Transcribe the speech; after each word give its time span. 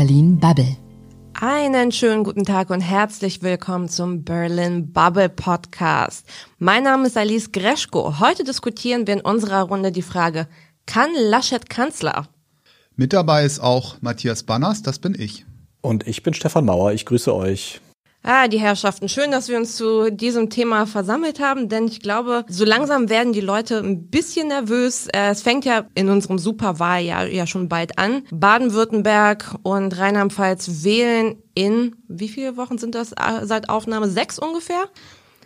Berlin 0.00 0.38
Bubble. 0.38 0.78
Einen 1.38 1.92
schönen 1.92 2.24
guten 2.24 2.46
Tag 2.46 2.70
und 2.70 2.80
herzlich 2.80 3.42
willkommen 3.42 3.86
zum 3.90 4.24
Berlin 4.24 4.94
Bubble 4.94 5.28
Podcast. 5.28 6.26
Mein 6.58 6.84
Name 6.84 7.08
ist 7.08 7.18
Alice 7.18 7.52
Greschko. 7.52 8.18
Heute 8.18 8.42
diskutieren 8.42 9.06
wir 9.06 9.12
in 9.12 9.20
unserer 9.20 9.60
Runde 9.60 9.92
die 9.92 10.00
Frage, 10.00 10.48
kann 10.86 11.10
Laschet 11.14 11.68
Kanzler? 11.68 12.28
Mit 12.96 13.12
dabei 13.12 13.44
ist 13.44 13.60
auch 13.60 14.00
Matthias 14.00 14.42
Banners, 14.42 14.82
das 14.82 15.00
bin 15.00 15.14
ich. 15.14 15.44
Und 15.82 16.06
ich 16.06 16.22
bin 16.22 16.32
Stefan 16.32 16.64
Mauer, 16.64 16.92
ich 16.92 17.04
grüße 17.04 17.34
euch. 17.34 17.82
Ah, 18.22 18.48
die 18.48 18.60
Herrschaften, 18.60 19.08
schön, 19.08 19.30
dass 19.30 19.48
wir 19.48 19.56
uns 19.56 19.76
zu 19.76 20.10
diesem 20.10 20.50
Thema 20.50 20.86
versammelt 20.86 21.40
haben, 21.40 21.70
denn 21.70 21.86
ich 21.86 22.00
glaube, 22.00 22.44
so 22.48 22.66
langsam 22.66 23.08
werden 23.08 23.32
die 23.32 23.40
Leute 23.40 23.78
ein 23.78 24.08
bisschen 24.08 24.48
nervös. 24.48 25.06
Äh, 25.06 25.30
es 25.30 25.40
fängt 25.40 25.64
ja 25.64 25.86
in 25.94 26.10
unserem 26.10 26.38
Superwahljahr 26.38 27.28
ja 27.28 27.46
schon 27.46 27.70
bald 27.70 27.98
an. 27.98 28.24
Baden-Württemberg 28.30 29.54
und 29.62 29.96
Rheinland-Pfalz 29.96 30.84
wählen 30.84 31.42
in, 31.54 31.96
wie 32.08 32.28
viele 32.28 32.58
Wochen 32.58 32.76
sind 32.76 32.94
das 32.94 33.12
äh, 33.12 33.44
seit 33.44 33.70
Aufnahme? 33.70 34.08
Sechs 34.10 34.38
ungefähr? 34.38 34.84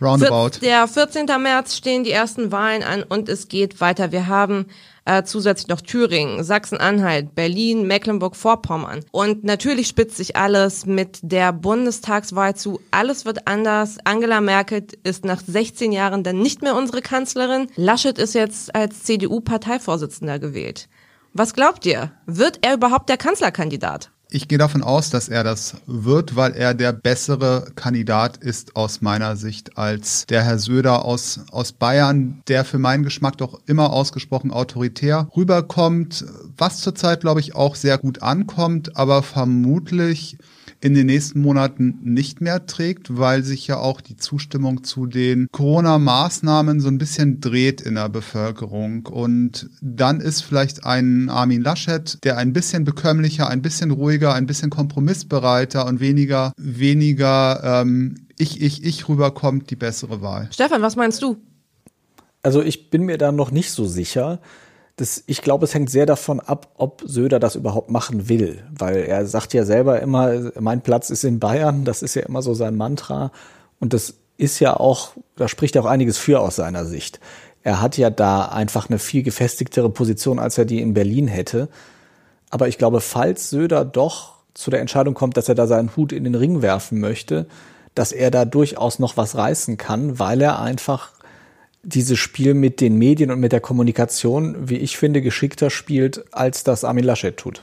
Roundabout. 0.01 0.59
Der 0.61 0.85
14. 0.89 1.27
März 1.39 1.77
stehen 1.77 2.03
die 2.03 2.11
ersten 2.11 2.51
Wahlen 2.51 2.83
an 2.83 3.03
und 3.03 3.29
es 3.29 3.47
geht 3.47 3.79
weiter. 3.79 4.11
Wir 4.11 4.27
haben 4.27 4.65
äh, 5.05 5.23
zusätzlich 5.23 5.67
noch 5.67 5.81
Thüringen, 5.81 6.43
Sachsen-Anhalt, 6.43 7.35
Berlin, 7.35 7.87
Mecklenburg-Vorpommern. 7.87 9.05
Und 9.11 9.43
natürlich 9.43 9.87
spitzt 9.87 10.17
sich 10.17 10.35
alles 10.35 10.85
mit 10.85 11.19
der 11.21 11.53
Bundestagswahl 11.53 12.55
zu. 12.55 12.79
Alles 12.91 13.25
wird 13.25 13.47
anders. 13.47 13.97
Angela 14.03 14.41
Merkel 14.41 14.85
ist 15.03 15.23
nach 15.23 15.41
16 15.45 15.91
Jahren 15.91 16.23
dann 16.23 16.39
nicht 16.39 16.61
mehr 16.61 16.75
unsere 16.75 17.01
Kanzlerin. 17.01 17.67
Laschet 17.75 18.17
ist 18.17 18.33
jetzt 18.33 18.75
als 18.75 19.03
CDU-Parteivorsitzender 19.03 20.39
gewählt. 20.39 20.89
Was 21.33 21.53
glaubt 21.53 21.85
ihr? 21.85 22.11
Wird 22.25 22.59
er 22.65 22.75
überhaupt 22.75 23.09
der 23.09 23.17
Kanzlerkandidat? 23.17 24.11
Ich 24.29 24.47
gehe 24.47 24.57
davon 24.57 24.81
aus, 24.81 25.11
dass 25.11 25.29
er 25.29 25.43
das 25.43 25.75
wird, 25.85 26.35
weil 26.35 26.53
er 26.53 26.73
der 26.73 26.93
bessere 26.93 27.67
Kandidat 27.75 28.37
ist 28.37 28.75
aus 28.75 29.01
meiner 29.01 29.35
Sicht 29.35 29.77
als 29.77 30.25
der 30.25 30.43
Herr 30.43 30.57
Söder 30.57 31.05
aus, 31.05 31.41
aus 31.51 31.71
Bayern, 31.71 32.41
der 32.47 32.65
für 32.65 32.79
meinen 32.79 33.03
Geschmack 33.03 33.37
doch 33.37 33.61
immer 33.67 33.93
ausgesprochen 33.93 34.51
autoritär 34.51 35.29
rüberkommt, 35.35 36.25
was 36.57 36.81
zurzeit, 36.81 37.21
glaube 37.21 37.39
ich, 37.39 37.55
auch 37.55 37.75
sehr 37.75 37.97
gut 37.97 38.23
ankommt, 38.23 38.97
aber 38.97 39.21
vermutlich 39.21 40.37
in 40.85 40.93
den 40.93 41.07
nächsten 41.07 41.41
Monaten 41.41 41.97
nicht 42.03 42.41
mehr 42.41 42.67
trägt, 42.67 43.17
weil 43.17 43.43
sich 43.43 43.65
ja 43.65 43.77
auch 43.77 44.01
die 44.01 44.17
Zustimmung 44.17 44.83
zu 44.83 45.07
den 45.07 45.47
Corona-Maßnahmen 45.51 46.79
so 46.79 46.89
ein 46.89 46.99
bisschen 46.99 47.39
dreht 47.41 47.81
in 47.81 47.95
der 47.95 48.07
Bevölkerung. 48.07 49.07
Und 49.07 49.67
dann 49.81 50.21
ist 50.21 50.41
vielleicht 50.41 50.85
ein 50.85 51.29
Armin 51.29 51.63
Laschet, 51.63 52.23
der 52.23 52.37
ein 52.37 52.53
bisschen 52.53 52.83
bekömmlicher, 52.83 53.49
ein 53.49 53.63
bisschen 53.63 53.89
ruhiger, 53.89 54.14
ein 54.23 54.45
bisschen 54.45 54.69
kompromissbereiter 54.69 55.85
und 55.85 55.99
weniger, 55.99 56.53
weniger 56.57 57.81
ähm, 57.81 58.15
ich, 58.37 58.61
ich, 58.61 58.83
ich 58.83 59.07
rüberkommt, 59.07 59.69
die 59.69 59.75
bessere 59.75 60.21
Wahl. 60.21 60.49
Stefan, 60.51 60.81
was 60.81 60.95
meinst 60.95 61.21
du? 61.21 61.37
Also 62.43 62.61
ich 62.61 62.89
bin 62.89 63.03
mir 63.03 63.17
da 63.17 63.31
noch 63.31 63.51
nicht 63.51 63.71
so 63.71 63.85
sicher. 63.85 64.39
Das, 64.97 65.23
ich 65.25 65.41
glaube, 65.41 65.65
es 65.65 65.73
hängt 65.73 65.89
sehr 65.89 66.05
davon 66.05 66.39
ab, 66.39 66.73
ob 66.77 67.03
Söder 67.05 67.39
das 67.39 67.55
überhaupt 67.55 67.89
machen 67.89 68.29
will, 68.29 68.63
weil 68.77 68.97
er 68.97 69.25
sagt 69.25 69.53
ja 69.53 69.65
selber 69.65 69.99
immer, 70.01 70.51
mein 70.59 70.81
Platz 70.81 71.09
ist 71.09 71.25
in 71.25 71.39
Bayern, 71.39 71.83
das 71.83 72.01
ist 72.01 72.15
ja 72.15 72.21
immer 72.21 72.41
so 72.41 72.53
sein 72.53 72.77
Mantra 72.77 73.31
und 73.79 73.93
das 73.93 74.15
ist 74.37 74.59
ja 74.59 74.77
auch, 74.77 75.11
da 75.35 75.47
spricht 75.47 75.77
auch 75.77 75.85
einiges 75.85 76.17
für 76.17 76.39
aus 76.39 76.55
seiner 76.55 76.85
Sicht. 76.85 77.19
Er 77.63 77.81
hat 77.81 77.97
ja 77.97 78.09
da 78.09 78.45
einfach 78.45 78.89
eine 78.89 78.99
viel 78.99 79.23
gefestigtere 79.23 79.89
Position, 79.89 80.39
als 80.39 80.57
er 80.57 80.65
die 80.65 80.81
in 80.81 80.93
Berlin 80.93 81.27
hätte. 81.27 81.67
Aber 82.49 82.67
ich 82.67 82.77
glaube, 82.77 83.01
falls 83.01 83.49
Söder 83.49 83.85
doch 83.85 84.35
zu 84.53 84.71
der 84.71 84.81
Entscheidung 84.81 85.13
kommt, 85.13 85.37
dass 85.37 85.49
er 85.49 85.55
da 85.55 85.67
seinen 85.67 85.95
Hut 85.95 86.11
in 86.11 86.23
den 86.23 86.35
Ring 86.35 86.61
werfen 86.61 86.99
möchte, 86.99 87.47
dass 87.93 88.11
er 88.11 88.31
da 88.31 88.45
durchaus 88.45 88.99
noch 88.99 89.17
was 89.17 89.35
reißen 89.35 89.77
kann, 89.77 90.19
weil 90.19 90.41
er 90.41 90.61
einfach 90.61 91.11
dieses 91.83 92.17
Spiel 92.17 92.53
mit 92.53 92.81
den 92.81 92.97
Medien 92.97 93.31
und 93.31 93.39
mit 93.39 93.51
der 93.51 93.61
Kommunikation, 93.61 94.69
wie 94.69 94.77
ich 94.77 94.97
finde, 94.97 95.21
geschickter 95.21 95.69
spielt, 95.69 96.33
als 96.33 96.63
das 96.63 96.83
Armin 96.83 97.05
Laschet 97.05 97.37
tut. 97.37 97.61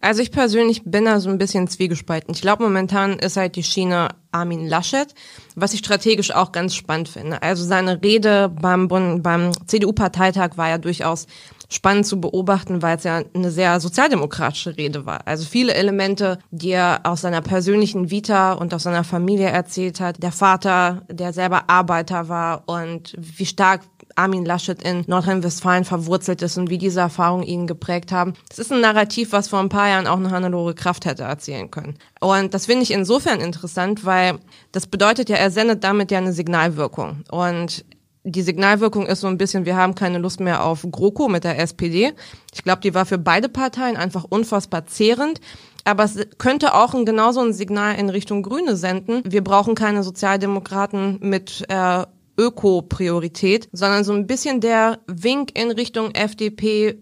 Also 0.00 0.22
ich 0.22 0.30
persönlich 0.30 0.82
bin 0.84 1.06
da 1.06 1.18
so 1.18 1.28
ein 1.28 1.38
bisschen 1.38 1.66
zwiegespalten. 1.66 2.32
Ich 2.32 2.40
glaube, 2.40 2.62
momentan 2.62 3.18
ist 3.18 3.36
halt 3.36 3.56
die 3.56 3.64
Schiene 3.64 4.08
Armin 4.30 4.66
Laschet, 4.66 5.12
was 5.56 5.72
ich 5.72 5.80
strategisch 5.80 6.30
auch 6.30 6.52
ganz 6.52 6.74
spannend 6.74 7.08
finde. 7.08 7.42
Also 7.42 7.64
seine 7.64 8.00
Rede 8.02 8.48
beim, 8.48 8.86
beim 8.88 9.50
CDU-Parteitag 9.66 10.56
war 10.56 10.68
ja 10.68 10.78
durchaus 10.78 11.26
spannend 11.68 12.06
zu 12.06 12.20
beobachten, 12.20 12.82
weil 12.82 12.96
es 12.96 13.04
ja 13.04 13.22
eine 13.34 13.50
sehr 13.50 13.78
sozialdemokratische 13.80 14.76
Rede 14.76 15.04
war. 15.04 15.20
Also 15.26 15.44
viele 15.44 15.74
Elemente, 15.74 16.38
die 16.50 16.70
er 16.70 17.00
aus 17.04 17.20
seiner 17.20 17.42
persönlichen 17.42 18.10
Vita 18.10 18.54
und 18.54 18.72
aus 18.72 18.84
seiner 18.84 19.04
Familie 19.04 19.48
erzählt 19.48 20.00
hat. 20.00 20.22
Der 20.22 20.32
Vater, 20.32 21.02
der 21.10 21.32
selber 21.32 21.68
Arbeiter 21.68 22.28
war 22.28 22.62
und 22.66 23.14
wie 23.18 23.46
stark 23.46 23.82
Armin 24.16 24.44
Laschet 24.44 24.82
in 24.82 25.04
Nordrhein-Westfalen 25.06 25.84
verwurzelt 25.84 26.42
ist 26.42 26.56
und 26.56 26.70
wie 26.70 26.78
diese 26.78 27.00
Erfahrungen 27.00 27.44
ihn 27.44 27.66
geprägt 27.66 28.10
haben. 28.10 28.34
Das 28.48 28.58
ist 28.58 28.72
ein 28.72 28.80
Narrativ, 28.80 29.32
was 29.32 29.48
vor 29.48 29.60
ein 29.60 29.68
paar 29.68 29.88
Jahren 29.88 30.06
auch 30.06 30.16
eine 30.16 30.30
Hannelore 30.30 30.74
Kraft 30.74 31.04
hätte 31.04 31.22
erzählen 31.22 31.70
können. 31.70 31.98
Und 32.20 32.52
das 32.54 32.66
finde 32.66 32.82
ich 32.82 32.90
insofern 32.90 33.40
interessant, 33.40 34.04
weil 34.04 34.38
das 34.72 34.86
bedeutet 34.86 35.28
ja, 35.28 35.36
er 35.36 35.50
sendet 35.50 35.84
damit 35.84 36.10
ja 36.10 36.18
eine 36.18 36.32
Signalwirkung. 36.32 37.22
Und 37.30 37.84
die 38.30 38.42
Signalwirkung 38.42 39.06
ist 39.06 39.20
so 39.20 39.26
ein 39.26 39.38
bisschen, 39.38 39.64
wir 39.64 39.76
haben 39.76 39.94
keine 39.94 40.18
Lust 40.18 40.40
mehr 40.40 40.64
auf 40.64 40.86
GroKo 40.90 41.28
mit 41.28 41.44
der 41.44 41.58
SPD. 41.58 42.12
Ich 42.54 42.62
glaube, 42.62 42.80
die 42.82 42.94
war 42.94 43.06
für 43.06 43.18
beide 43.18 43.48
Parteien 43.48 43.96
einfach 43.96 44.24
unfassbar 44.28 44.86
zehrend. 44.86 45.40
Aber 45.84 46.04
es 46.04 46.18
könnte 46.36 46.74
auch 46.74 46.92
ein, 46.92 47.06
genauso 47.06 47.40
ein 47.40 47.54
Signal 47.54 47.96
in 47.98 48.10
Richtung 48.10 48.42
Grüne 48.42 48.76
senden. 48.76 49.22
Wir 49.24 49.42
brauchen 49.42 49.74
keine 49.74 50.02
Sozialdemokraten 50.02 51.18
mit 51.22 51.64
äh, 51.68 52.04
Öko-Priorität, 52.36 53.68
sondern 53.72 54.04
so 54.04 54.12
ein 54.12 54.26
bisschen 54.26 54.60
der 54.60 54.98
Wink 55.06 55.58
in 55.58 55.70
Richtung 55.70 56.10
FDP, 56.10 56.98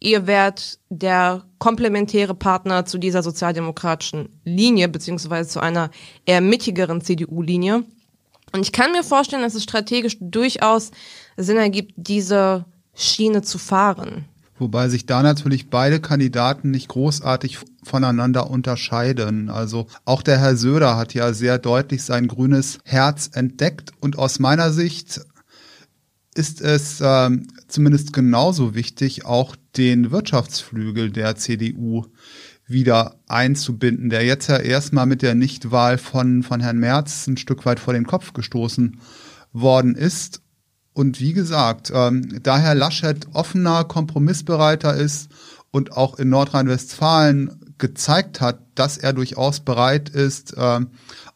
ihr 0.00 0.26
werdet 0.26 0.78
der 0.88 1.44
komplementäre 1.58 2.34
Partner 2.34 2.86
zu 2.86 2.96
dieser 2.96 3.22
sozialdemokratischen 3.22 4.40
Linie, 4.44 4.88
beziehungsweise 4.88 5.50
zu 5.50 5.60
einer 5.60 5.90
eher 6.24 6.40
mittigeren 6.40 7.02
CDU-Linie. 7.02 7.84
Und 8.52 8.62
ich 8.62 8.72
kann 8.72 8.92
mir 8.92 9.04
vorstellen, 9.04 9.42
dass 9.42 9.54
es 9.54 9.62
strategisch 9.62 10.16
durchaus 10.20 10.90
Sinn 11.36 11.56
ergibt, 11.56 11.92
diese 11.96 12.64
Schiene 12.94 13.42
zu 13.42 13.58
fahren. 13.58 14.24
Wobei 14.58 14.90
sich 14.90 15.06
da 15.06 15.22
natürlich 15.22 15.70
beide 15.70 16.00
Kandidaten 16.00 16.70
nicht 16.70 16.88
großartig 16.88 17.58
voneinander 17.82 18.50
unterscheiden. 18.50 19.48
Also 19.48 19.86
auch 20.04 20.22
der 20.22 20.38
Herr 20.38 20.54
Söder 20.54 20.98
hat 20.98 21.14
ja 21.14 21.32
sehr 21.32 21.58
deutlich 21.58 22.02
sein 22.02 22.28
grünes 22.28 22.78
Herz 22.84 23.30
entdeckt 23.32 23.92
und 24.00 24.18
aus 24.18 24.38
meiner 24.38 24.70
Sicht 24.70 25.22
ist 26.34 26.60
es 26.60 27.00
äh, 27.00 27.30
zumindest 27.68 28.12
genauso 28.12 28.74
wichtig, 28.74 29.24
auch 29.24 29.56
den 29.76 30.10
Wirtschaftsflügel 30.10 31.10
der 31.10 31.36
CDU 31.36 32.04
wieder 32.70 33.16
einzubinden, 33.26 34.10
der 34.10 34.24
jetzt 34.24 34.48
ja 34.48 34.56
erstmal 34.56 35.06
mit 35.06 35.22
der 35.22 35.34
Nichtwahl 35.34 35.98
von, 35.98 36.42
von 36.42 36.60
Herrn 36.60 36.78
Merz 36.78 37.26
ein 37.26 37.36
Stück 37.36 37.66
weit 37.66 37.80
vor 37.80 37.94
den 37.94 38.06
Kopf 38.06 38.32
gestoßen 38.32 38.98
worden 39.52 39.94
ist. 39.94 40.42
Und 40.92 41.20
wie 41.20 41.32
gesagt, 41.32 41.92
ähm, 41.94 42.40
da 42.42 42.58
Herr 42.58 42.74
Laschet 42.74 43.26
offener, 43.32 43.84
kompromissbereiter 43.84 44.94
ist 44.94 45.30
und 45.70 45.92
auch 45.92 46.18
in 46.18 46.28
Nordrhein-Westfalen 46.28 47.74
gezeigt 47.78 48.40
hat, 48.40 48.60
dass 48.74 48.98
er 48.98 49.12
durchaus 49.12 49.60
bereit 49.60 50.08
ist, 50.08 50.56
äh, 50.56 50.80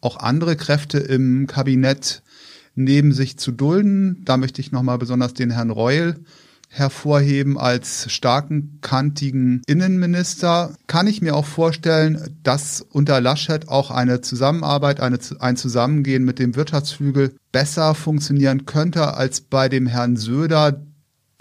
auch 0.00 0.16
andere 0.18 0.56
Kräfte 0.56 0.98
im 0.98 1.46
Kabinett 1.46 2.22
neben 2.74 3.12
sich 3.12 3.38
zu 3.38 3.52
dulden. 3.52 4.22
Da 4.24 4.36
möchte 4.36 4.60
ich 4.60 4.72
nochmal 4.72 4.98
besonders 4.98 5.34
den 5.34 5.50
Herrn 5.50 5.70
Reul 5.70 6.16
hervorheben 6.74 7.56
als 7.56 8.10
starken, 8.12 8.78
kantigen 8.80 9.62
Innenminister. 9.66 10.74
Kann 10.88 11.06
ich 11.06 11.22
mir 11.22 11.36
auch 11.36 11.44
vorstellen, 11.44 12.36
dass 12.42 12.80
unter 12.80 13.20
Laschet 13.20 13.68
auch 13.68 13.92
eine 13.92 14.20
Zusammenarbeit, 14.22 14.98
eine, 14.98 15.18
ein 15.38 15.56
Zusammengehen 15.56 16.24
mit 16.24 16.40
dem 16.40 16.56
Wirtschaftsflügel 16.56 17.36
besser 17.52 17.94
funktionieren 17.94 18.66
könnte 18.66 19.14
als 19.14 19.40
bei 19.40 19.68
dem 19.68 19.86
Herrn 19.86 20.16
Söder, 20.16 20.82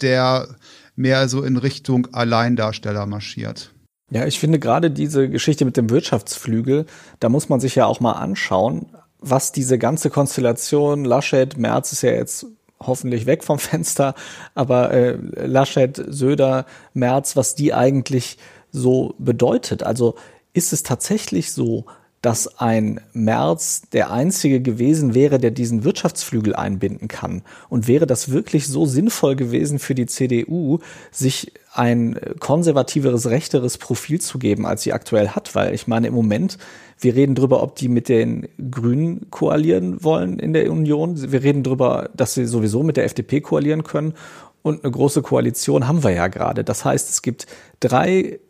der 0.00 0.46
mehr 0.94 1.28
so 1.28 1.42
in 1.42 1.56
Richtung 1.56 2.06
Alleindarsteller 2.12 3.06
marschiert. 3.06 3.72
Ja, 4.10 4.26
ich 4.26 4.38
finde 4.38 4.60
gerade 4.60 4.92
diese 4.92 5.28
Geschichte 5.28 5.64
mit 5.64 5.76
dem 5.76 5.90
Wirtschaftsflügel, 5.90 6.86
da 7.18 7.28
muss 7.28 7.48
man 7.48 7.58
sich 7.58 7.74
ja 7.74 7.86
auch 7.86 7.98
mal 7.98 8.12
anschauen, 8.12 8.86
was 9.18 9.50
diese 9.50 9.78
ganze 9.78 10.10
Konstellation 10.10 11.04
Laschet, 11.04 11.56
Merz 11.56 11.90
ist 11.90 12.02
ja 12.02 12.12
jetzt 12.12 12.46
hoffentlich 12.86 13.26
weg 13.26 13.44
vom 13.44 13.58
Fenster, 13.60 14.14
aber 14.54 14.90
äh, 14.92 15.18
Laschet, 15.46 16.02
Söder, 16.08 16.66
Merz, 16.92 17.36
was 17.36 17.54
die 17.54 17.74
eigentlich 17.74 18.38
so 18.72 19.14
bedeutet. 19.18 19.82
Also 19.82 20.16
ist 20.52 20.72
es 20.72 20.82
tatsächlich 20.82 21.52
so, 21.52 21.84
dass 22.24 22.58
ein 22.58 23.02
März 23.12 23.82
der 23.92 24.10
einzige 24.10 24.62
gewesen 24.62 25.12
wäre, 25.12 25.38
der 25.38 25.50
diesen 25.50 25.84
Wirtschaftsflügel 25.84 26.54
einbinden 26.54 27.06
kann. 27.06 27.42
Und 27.68 27.86
wäre 27.86 28.06
das 28.06 28.30
wirklich 28.30 28.66
so 28.66 28.86
sinnvoll 28.86 29.36
gewesen 29.36 29.78
für 29.78 29.94
die 29.94 30.06
CDU, 30.06 30.78
sich 31.10 31.52
ein 31.74 32.18
konservativeres, 32.40 33.28
rechteres 33.28 33.78
Profil 33.78 34.20
zu 34.20 34.38
geben, 34.38 34.66
als 34.66 34.82
sie 34.82 34.92
aktuell 34.92 35.28
hat? 35.28 35.54
Weil 35.54 35.74
ich 35.74 35.86
meine, 35.86 36.08
im 36.08 36.14
Moment 36.14 36.58
wir 37.00 37.14
reden 37.14 37.34
darüber, 37.34 37.62
ob 37.62 37.76
die 37.76 37.88
mit 37.88 38.08
den 38.08 38.48
Grünen 38.70 39.30
koalieren 39.30 40.02
wollen 40.02 40.38
in 40.38 40.52
der 40.52 40.70
Union. 40.70 41.30
Wir 41.32 41.42
reden 41.42 41.62
darüber, 41.62 42.10
dass 42.14 42.34
sie 42.34 42.46
sowieso 42.46 42.82
mit 42.82 42.96
der 42.96 43.04
FDP 43.04 43.40
koalieren 43.40 43.82
können. 43.82 44.14
Und 44.62 44.84
eine 44.84 44.92
große 44.92 45.22
Koalition 45.22 45.86
haben 45.86 46.02
wir 46.02 46.10
ja 46.10 46.28
gerade. 46.28 46.64
Das 46.64 46.84
heißt, 46.84 47.10
es 47.10 47.22
gibt 47.22 47.46
drei 47.80 48.40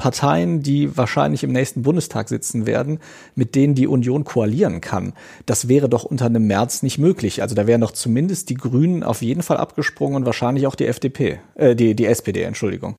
Parteien, 0.00 0.62
die 0.62 0.96
wahrscheinlich 0.96 1.44
im 1.44 1.52
nächsten 1.52 1.82
Bundestag 1.82 2.30
sitzen 2.30 2.64
werden, 2.64 3.00
mit 3.34 3.54
denen 3.54 3.74
die 3.74 3.86
Union 3.86 4.24
koalieren 4.24 4.80
kann. 4.80 5.12
Das 5.44 5.68
wäre 5.68 5.90
doch 5.90 6.04
unter 6.04 6.24
einem 6.24 6.46
März 6.46 6.82
nicht 6.82 6.96
möglich. 6.96 7.42
Also 7.42 7.54
da 7.54 7.66
wären 7.66 7.82
doch 7.82 7.90
zumindest 7.92 8.48
die 8.48 8.54
Grünen 8.54 9.02
auf 9.02 9.20
jeden 9.20 9.42
Fall 9.42 9.58
abgesprungen 9.58 10.16
und 10.16 10.24
wahrscheinlich 10.24 10.66
auch 10.66 10.74
die 10.74 10.86
FDP, 10.86 11.40
äh, 11.54 11.76
die, 11.76 11.94
die 11.94 12.06
SPD, 12.06 12.42
Entschuldigung. 12.42 12.96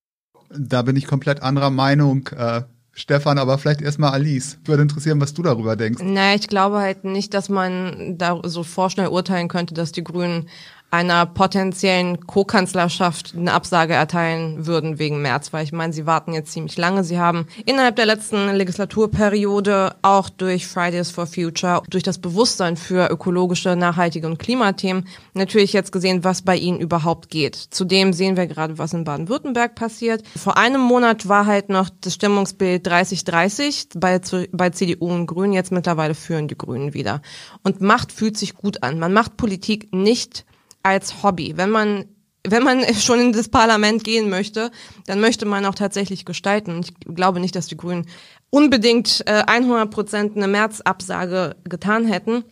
Da 0.56 0.83
bin 0.83 0.95
ich 0.95 1.07
komplett 1.07 1.42
anderer 1.42 1.71
Meinung. 1.71 2.27
Äh, 2.38 2.62
Stefan, 2.94 3.39
aber 3.39 3.57
vielleicht 3.57 3.81
erstmal 3.81 4.12
Alice. 4.12 4.59
Würde 4.65 4.83
interessieren, 4.83 5.19
was 5.19 5.33
du 5.33 5.42
darüber 5.42 5.75
denkst. 5.75 6.04
Naja, 6.04 6.36
ich 6.36 6.47
glaube 6.47 6.80
halt 6.80 7.04
nicht, 7.04 7.33
dass 7.33 7.50
man 7.50 8.18
da 8.19 8.39
so 8.44 8.63
vorschnell 8.63 9.07
urteilen 9.07 9.47
könnte, 9.47 9.74
dass 9.74 9.92
die 9.92 10.04
Grünen 10.04 10.50
einer 10.92 11.26
potenziellen 11.26 12.28
Co-Kanzlerschaft 12.28 13.34
eine 13.36 13.54
Absage 13.54 13.94
erteilen 13.94 14.68
würden 14.68 15.00
wegen 15.00 15.22
März, 15.22 15.54
weil 15.54 15.64
ich 15.64 15.72
meine, 15.72 15.94
sie 15.94 16.06
warten 16.06 16.34
jetzt 16.34 16.52
ziemlich 16.52 16.78
lange. 16.78 17.06
Sie 17.06 17.18
haben 17.18 17.48
innerhalb 17.66 17.96
der 17.96 18.06
letzten 18.06 18.50
Legislaturperiode 18.50 19.96
auch 20.02 20.30
durch 20.30 20.68
Fridays 20.68 21.10
for 21.10 21.28
Future, 21.28 21.82
durch 21.90 22.04
das 22.04 22.18
Bewusstsein 22.18 22.76
für 22.76 23.10
ökologische, 23.10 23.78
nachhaltige 23.78 24.28
und 24.28 24.38
Klimathemen 24.38 25.08
natürlich 25.34 25.72
jetzt 25.72 25.94
gesehen, 25.94 26.26
was 26.26 26.42
bei 26.42 26.58
ihnen 26.58 26.82
überhaupt 26.82 27.30
geht. 27.30 27.56
Zudem 27.56 28.12
sehen 28.12 28.36
wir 28.36 28.48
gerade, 28.48 28.78
was 28.78 28.92
in 28.92 29.06
Baden-Württemberg 29.06 29.76
passiert. 29.76 30.24
Vor 30.36 30.58
einem 30.58 30.82
Monat 30.82 31.30
war 31.30 31.46
halt 31.46 31.70
noch 31.70 31.90
das 32.02 32.16
Stimmungsbild 32.16 32.86
30-30 32.86 33.98
bei, 33.98 34.20
bei 34.52 34.70
CDU 34.72 35.08
und 35.08 35.26
Grünen. 35.26 35.54
Jetzt 35.54 35.72
mittlerweile 35.72 36.16
führen 36.16 36.50
die 36.50 36.58
Grünen 36.58 36.94
wieder. 36.94 37.22
Und 37.64 37.80
Macht 37.80 38.12
fühlt 38.12 38.38
sich 38.38 38.56
gut 38.56 38.84
an. 38.84 39.00
Man 39.00 39.14
macht 39.14 39.38
Politik 39.38 39.94
nicht 39.94 40.46
als 40.83 41.24
Hobby. 41.24 41.54
Wenn 41.57 41.69
man 41.69 42.06
wenn 42.48 42.63
man 42.63 42.81
schon 42.95 43.19
in 43.19 43.33
das 43.33 43.50
Parlament 43.50 44.04
gehen 44.04 44.30
möchte, 44.30 44.72
dann 45.06 45.19
möchte 45.19 45.45
man 45.45 45.66
auch 45.66 45.75
tatsächlich 45.75 46.25
gestalten. 46.25 46.81
Ich 46.81 47.16
glaube 47.16 47.39
nicht, 47.39 47.56
dass 47.56 47.68
die 47.68 47.78
Grünen 47.78 48.07
unbedingt 48.50 49.24
äh, 49.28 49.44
100 49.45 49.92
Prozent 49.92 50.36
eine 50.36 50.48
Märzabsage 50.48 51.56
getan 51.63 52.06
hätten. 52.06 52.44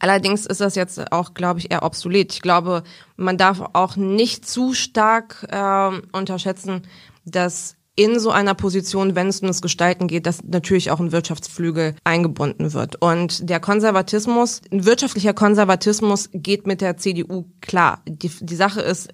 Allerdings 0.00 0.46
ist 0.46 0.60
das 0.60 0.74
jetzt 0.74 1.12
auch, 1.12 1.34
glaube 1.34 1.60
ich, 1.60 1.70
eher 1.70 1.84
obsolet. 1.84 2.32
Ich 2.32 2.42
glaube, 2.42 2.82
man 3.16 3.38
darf 3.38 3.62
auch 3.72 3.96
nicht 3.96 4.48
zu 4.48 4.74
stark 4.74 5.46
äh, 5.48 6.00
unterschätzen, 6.12 6.82
dass 7.24 7.75
in 7.96 8.20
so 8.20 8.30
einer 8.30 8.54
Position, 8.54 9.14
wenn 9.14 9.28
es 9.28 9.40
um 9.40 9.48
das 9.48 9.62
Gestalten 9.62 10.06
geht, 10.06 10.26
dass 10.26 10.44
natürlich 10.44 10.90
auch 10.90 11.00
ein 11.00 11.12
Wirtschaftsflügel 11.12 11.96
eingebunden 12.04 12.74
wird. 12.74 13.00
Und 13.00 13.48
der 13.48 13.58
Konservatismus, 13.58 14.60
ein 14.70 14.84
wirtschaftlicher 14.84 15.32
Konservatismus 15.32 16.28
geht 16.32 16.66
mit 16.66 16.82
der 16.82 16.98
CDU 16.98 17.46
klar. 17.62 18.02
Die, 18.06 18.28
die 18.28 18.54
Sache 18.54 18.82
ist, 18.82 19.08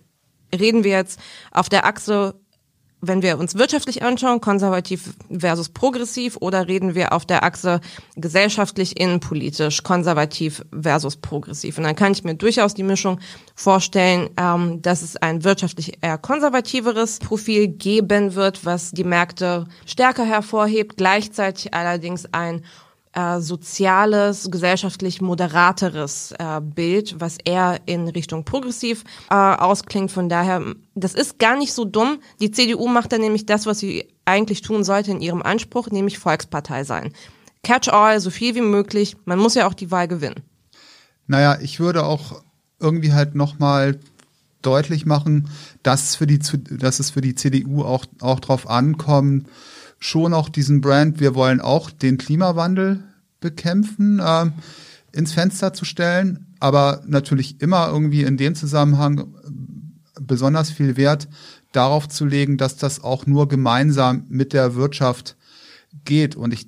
reden 0.53 0.83
wir 0.83 0.93
jetzt 0.93 1.21
auf 1.53 1.69
der 1.69 1.87
Achse 1.87 2.35
wenn 3.03 3.21
wir 3.21 3.39
uns 3.39 3.57
wirtschaftlich 3.57 4.03
anschauen, 4.03 4.41
konservativ 4.41 5.15
versus 5.37 5.69
progressiv, 5.69 6.37
oder 6.41 6.69
reden 6.69 6.95
wir 6.95 7.13
auf 7.13 7.27
der 7.27 7.43
Achse 7.43 7.81
gesellschaftlich 8.17 8.99
innenpolitisch, 8.99 9.83
konservativ 9.83 10.65
versus 10.73 11.17
progressiv? 11.17 11.79
Und 11.79 11.85
dann 11.85 11.97
kann 11.97 12.13
ich 12.13 12.23
mir 12.23 12.37
durchaus 12.37 12.75
die 12.75 12.85
Mischung 12.85 13.19
vorstellen, 13.57 14.31
ähm, 14.39 14.81
dass 14.83 15.03
es 15.03 15.17
ein 15.17 15.43
wirtschaftlich 15.43 15.99
eher 16.01 16.17
konservativeres 16.17 17.19
Profil 17.19 17.69
geben 17.69 18.37
wird, 18.37 18.65
was 18.65 18.93
die 18.93 19.05
Märkte 19.05 19.67
stärker 19.85 20.25
hervorhebt, 20.25 20.97
gleichzeitig 20.97 21.75
allerdings 21.75 22.27
ein 22.33 22.63
äh, 23.13 23.41
soziales, 23.41 24.51
gesellschaftlich 24.51 25.21
moderateres 25.21 26.33
äh, 26.39 26.61
Bild, 26.61 27.21
was 27.21 27.37
eher 27.45 27.81
in 27.87 28.09
Richtung 28.09 28.45
progressiv 28.45 29.05
äh, 29.31 29.35
ausklingt. 29.35 30.11
Von 30.11 30.29
daher, 30.29 30.63
das 30.95 31.15
ist 31.15 31.39
gar 31.39 31.57
nicht 31.57 31.73
so 31.73 31.85
dumm. 31.85 32.21
Die 32.41 32.51
CDU 32.51 32.89
macht 32.89 33.13
dann 33.13 33.21
nämlich 33.21 33.47
das, 33.47 33.67
was 33.67 33.79
sie 33.79 34.09
eigentlich 34.25 34.63
tun 34.63 34.85
sollte 34.85 35.11
in 35.11 35.21
ihrem 35.21 35.43
Anspruch, 35.43 35.91
nämlich 35.91 36.19
Volkspartei 36.19 36.85
sein. 36.85 37.13
Catch 37.63 37.89
all, 37.89 38.19
so 38.21 38.31
viel 38.31 38.55
wie 38.55 38.61
möglich. 38.61 39.17
Man 39.25 39.39
muss 39.39 39.55
ja 39.55 39.67
auch 39.67 39.75
die 39.75 39.91
Wahl 39.91 40.09
gewinnen. 40.09 40.43
Naja, 41.27 41.59
ich 41.61 41.81
würde 41.81 42.05
auch 42.05 42.43
irgendwie 42.81 43.13
halt 43.13 43.35
nochmal 43.35 43.99
deutlich 44.63 45.07
machen, 45.07 45.49
dass, 45.83 46.17
für 46.17 46.27
die, 46.27 46.39
dass 46.39 47.01
es 47.01 47.11
für 47.11 47.21
die 47.21 47.35
CDU 47.35 47.83
auch, 47.83 48.07
auch 48.21 48.41
drauf 48.41 48.69
ankommt, 48.69 49.49
schon 50.03 50.35
auch 50.35 50.49
diesen 50.49 50.81
Brand, 50.81 51.21
wir 51.21 51.37
wollen 51.37 51.61
auch 51.61 51.89
den 51.91 52.19
Klimawandel 52.19 53.05
bekämpfen, 53.41 54.19
äh, 54.19 54.47
ins 55.13 55.33
Fenster 55.33 55.73
zu 55.73 55.85
stellen, 55.85 56.47
aber 56.59 57.03
natürlich 57.07 57.61
immer 57.61 57.89
irgendwie 57.89 58.25
in 58.25 58.37
dem 58.37 58.57
Zusammenhang 58.57 59.19
äh, 59.19 59.25
besonders 60.21 60.71
viel 60.71 60.97
Wert 60.97 61.29
darauf 61.71 62.09
zu 62.09 62.25
legen, 62.27 62.57
dass 62.57 62.77
das 62.77 63.05
auch 63.05 63.27
nur 63.27 63.47
gemeinsam 63.47 64.25
mit 64.29 64.53
der 64.53 64.75
Wirtschaft 64.75 65.37
geht. 66.05 66.35
Und 66.35 66.53
ich 66.53 66.67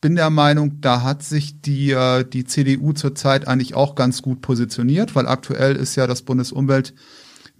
bin 0.00 0.16
der 0.16 0.30
Meinung, 0.30 0.80
da 0.80 1.02
hat 1.02 1.22
sich 1.22 1.60
die, 1.60 1.90
äh, 1.90 2.24
die 2.24 2.44
CDU 2.44 2.94
zurzeit 2.94 3.46
eigentlich 3.46 3.74
auch 3.74 3.94
ganz 3.94 4.22
gut 4.22 4.40
positioniert, 4.40 5.14
weil 5.14 5.26
aktuell 5.26 5.76
ist 5.76 5.96
ja 5.96 6.06
das 6.06 6.22
Bundesumwelt 6.22 6.94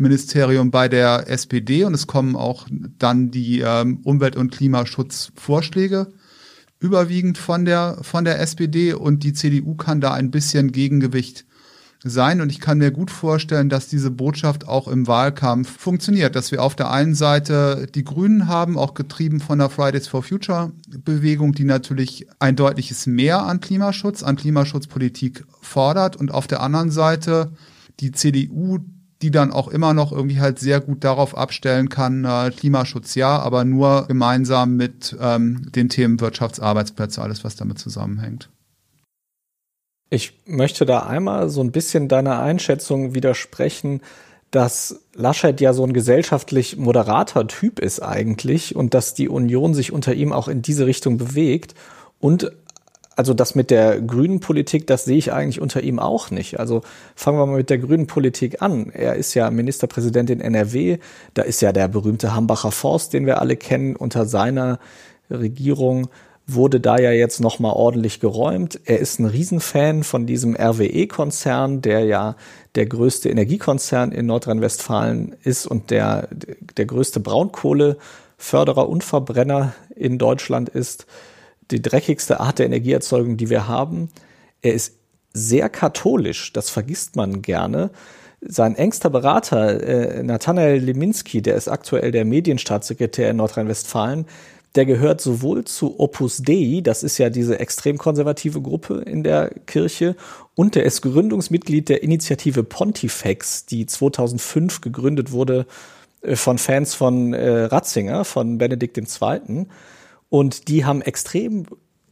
Ministerium 0.00 0.70
bei 0.70 0.88
der 0.88 1.28
SPD 1.28 1.84
und 1.84 1.94
es 1.94 2.06
kommen 2.06 2.34
auch 2.34 2.66
dann 2.98 3.30
die 3.30 3.60
ähm, 3.60 4.00
Umwelt- 4.02 4.36
und 4.36 4.50
Klimaschutzvorschläge 4.50 6.08
überwiegend 6.80 7.38
von 7.38 7.64
der, 7.64 7.98
von 8.02 8.24
der 8.24 8.40
SPD 8.40 8.94
und 8.94 9.22
die 9.22 9.34
CDU 9.34 9.74
kann 9.74 10.00
da 10.00 10.12
ein 10.12 10.30
bisschen 10.30 10.72
Gegengewicht 10.72 11.44
sein. 12.02 12.40
Und 12.40 12.50
ich 12.50 12.60
kann 12.60 12.78
mir 12.78 12.90
gut 12.90 13.10
vorstellen, 13.10 13.68
dass 13.68 13.88
diese 13.88 14.10
Botschaft 14.10 14.66
auch 14.66 14.88
im 14.88 15.06
Wahlkampf 15.06 15.78
funktioniert, 15.78 16.34
dass 16.34 16.50
wir 16.50 16.62
auf 16.62 16.74
der 16.74 16.90
einen 16.90 17.14
Seite 17.14 17.86
die 17.94 18.04
Grünen 18.04 18.48
haben, 18.48 18.78
auch 18.78 18.94
getrieben 18.94 19.40
von 19.40 19.58
der 19.58 19.68
Fridays 19.68 20.08
for 20.08 20.22
Future 20.22 20.72
Bewegung, 21.04 21.52
die 21.52 21.64
natürlich 21.64 22.26
ein 22.38 22.56
deutliches 22.56 23.06
Mehr 23.06 23.42
an 23.42 23.60
Klimaschutz, 23.60 24.22
an 24.22 24.36
Klimaschutzpolitik 24.36 25.44
fordert 25.60 26.16
und 26.16 26.32
auf 26.32 26.46
der 26.46 26.62
anderen 26.62 26.90
Seite 26.90 27.52
die 28.00 28.12
CDU, 28.12 28.78
die 29.22 29.30
dann 29.30 29.52
auch 29.52 29.68
immer 29.68 29.92
noch 29.92 30.12
irgendwie 30.12 30.40
halt 30.40 30.58
sehr 30.58 30.80
gut 30.80 31.04
darauf 31.04 31.36
abstellen 31.36 31.88
kann, 31.88 32.24
äh, 32.24 32.50
Klimaschutz 32.50 33.14
ja, 33.14 33.38
aber 33.38 33.64
nur 33.64 34.06
gemeinsam 34.06 34.76
mit 34.76 35.16
ähm, 35.20 35.70
den 35.74 35.88
Themen 35.88 36.20
Wirtschaftsarbeitsplätze, 36.20 37.20
alles 37.20 37.44
was 37.44 37.56
damit 37.56 37.78
zusammenhängt. 37.78 38.48
Ich 40.08 40.40
möchte 40.46 40.86
da 40.86 41.00
einmal 41.00 41.50
so 41.50 41.60
ein 41.60 41.70
bisschen 41.70 42.08
deiner 42.08 42.40
Einschätzung 42.40 43.14
widersprechen, 43.14 44.00
dass 44.50 45.00
Laschet 45.14 45.60
ja 45.60 45.72
so 45.72 45.84
ein 45.84 45.92
gesellschaftlich 45.92 46.76
moderater 46.76 47.46
Typ 47.46 47.78
ist 47.78 48.00
eigentlich 48.00 48.74
und 48.74 48.94
dass 48.94 49.14
die 49.14 49.28
Union 49.28 49.74
sich 49.74 49.92
unter 49.92 50.12
ihm 50.14 50.32
auch 50.32 50.48
in 50.48 50.62
diese 50.62 50.86
Richtung 50.86 51.18
bewegt 51.18 51.74
und 52.18 52.50
also 53.20 53.34
das 53.34 53.54
mit 53.54 53.70
der 53.70 54.00
grünen 54.00 54.40
Politik, 54.40 54.86
das 54.86 55.04
sehe 55.04 55.18
ich 55.18 55.30
eigentlich 55.30 55.60
unter 55.60 55.82
ihm 55.82 55.98
auch 55.98 56.30
nicht. 56.30 56.58
Also 56.58 56.80
fangen 57.14 57.36
wir 57.36 57.44
mal 57.44 57.58
mit 57.58 57.68
der 57.68 57.76
grünen 57.76 58.06
Politik 58.06 58.62
an. 58.62 58.90
Er 58.94 59.16
ist 59.16 59.34
ja 59.34 59.50
Ministerpräsident 59.50 60.30
in 60.30 60.40
NRW. 60.40 60.96
Da 61.34 61.42
ist 61.42 61.60
ja 61.60 61.70
der 61.72 61.88
berühmte 61.88 62.34
Hambacher 62.34 62.72
Forst, 62.72 63.12
den 63.12 63.26
wir 63.26 63.38
alle 63.42 63.56
kennen. 63.56 63.94
Unter 63.94 64.24
seiner 64.24 64.78
Regierung 65.30 66.08
wurde 66.46 66.80
da 66.80 66.98
ja 66.98 67.10
jetzt 67.10 67.40
nochmal 67.40 67.74
ordentlich 67.74 68.20
geräumt. 68.20 68.80
Er 68.86 69.00
ist 69.00 69.20
ein 69.20 69.26
Riesenfan 69.26 70.02
von 70.02 70.24
diesem 70.24 70.56
RWE-Konzern, 70.56 71.82
der 71.82 72.06
ja 72.06 72.36
der 72.74 72.86
größte 72.86 73.28
Energiekonzern 73.28 74.12
in 74.12 74.24
Nordrhein-Westfalen 74.24 75.36
ist 75.44 75.66
und 75.66 75.90
der, 75.90 76.30
der 76.78 76.86
größte 76.86 77.20
Braunkohleförderer 77.20 78.88
und 78.88 79.04
Verbrenner 79.04 79.74
in 79.94 80.16
Deutschland 80.16 80.70
ist 80.70 81.04
die 81.70 81.82
dreckigste 81.82 82.40
Art 82.40 82.58
der 82.58 82.66
Energieerzeugung, 82.66 83.36
die 83.36 83.50
wir 83.50 83.68
haben. 83.68 84.08
Er 84.62 84.74
ist 84.74 84.96
sehr 85.32 85.68
katholisch, 85.68 86.52
das 86.52 86.70
vergisst 86.70 87.16
man 87.16 87.42
gerne. 87.42 87.90
Sein 88.40 88.74
engster 88.74 89.10
Berater, 89.10 89.82
äh, 89.82 90.22
Nathanael 90.22 90.78
Leminski, 90.78 91.42
der 91.42 91.56
ist 91.56 91.68
aktuell 91.68 92.10
der 92.10 92.24
Medienstaatssekretär 92.24 93.30
in 93.30 93.36
Nordrhein-Westfalen, 93.36 94.26
der 94.76 94.86
gehört 94.86 95.20
sowohl 95.20 95.64
zu 95.64 95.98
Opus 95.98 96.42
Dei, 96.42 96.80
das 96.82 97.02
ist 97.02 97.18
ja 97.18 97.28
diese 97.28 97.58
extrem 97.58 97.98
konservative 97.98 98.62
Gruppe 98.62 99.02
in 99.04 99.24
der 99.24 99.50
Kirche, 99.66 100.16
und 100.54 100.74
der 100.74 100.84
ist 100.84 101.02
Gründungsmitglied 101.02 101.88
der 101.88 102.02
Initiative 102.02 102.62
Pontifex, 102.62 103.66
die 103.66 103.86
2005 103.86 104.80
gegründet 104.80 105.32
wurde 105.32 105.66
äh, 106.22 106.36
von 106.36 106.58
Fans 106.58 106.94
von 106.94 107.34
äh, 107.34 107.64
Ratzinger, 107.64 108.24
von 108.24 108.58
Benedikt 108.58 108.96
II. 108.96 109.66
Und 110.30 110.68
die 110.68 110.84
haben 110.84 111.02
extrem 111.02 111.66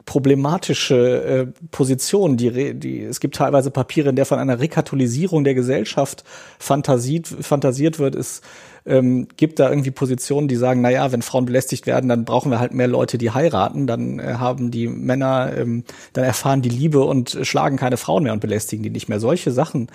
problematische 0.05 1.23
äh, 1.23 1.67
Position. 1.71 2.35
Die, 2.35 2.73
die, 2.73 3.01
es 3.03 3.19
gibt 3.19 3.35
teilweise 3.35 3.71
Papiere, 3.71 4.09
in 4.09 4.15
der 4.15 4.25
von 4.25 4.39
einer 4.39 4.59
Rekatholisierung 4.59 5.43
der 5.43 5.53
Gesellschaft 5.53 6.23
fantasiert, 6.57 7.27
fantasiert 7.27 7.99
wird. 7.99 8.15
Es 8.15 8.41
ähm, 8.85 9.27
gibt 9.37 9.59
da 9.59 9.69
irgendwie 9.69 9.91
Positionen, 9.91 10.47
die 10.47 10.55
sagen, 10.55 10.81
na 10.81 10.89
ja, 10.89 11.11
wenn 11.11 11.21
Frauen 11.21 11.45
belästigt 11.45 11.87
werden, 11.87 12.09
dann 12.09 12.25
brauchen 12.25 12.51
wir 12.51 12.59
halt 12.59 12.73
mehr 12.73 12.87
Leute, 12.87 13.17
die 13.17 13.31
heiraten. 13.31 13.87
Dann 13.87 14.19
äh, 14.19 14.35
haben 14.37 14.71
die 14.71 14.87
Männer, 14.87 15.51
ähm, 15.55 15.83
dann 16.13 16.23
erfahren 16.23 16.61
die 16.61 16.69
Liebe 16.69 17.03
und 17.03 17.37
schlagen 17.43 17.77
keine 17.77 17.97
Frauen 17.97 18.23
mehr 18.23 18.33
und 18.33 18.39
belästigen 18.39 18.83
die 18.83 18.89
nicht 18.89 19.09
mehr. 19.09 19.19
Solche 19.19 19.51
Sachen 19.51 19.87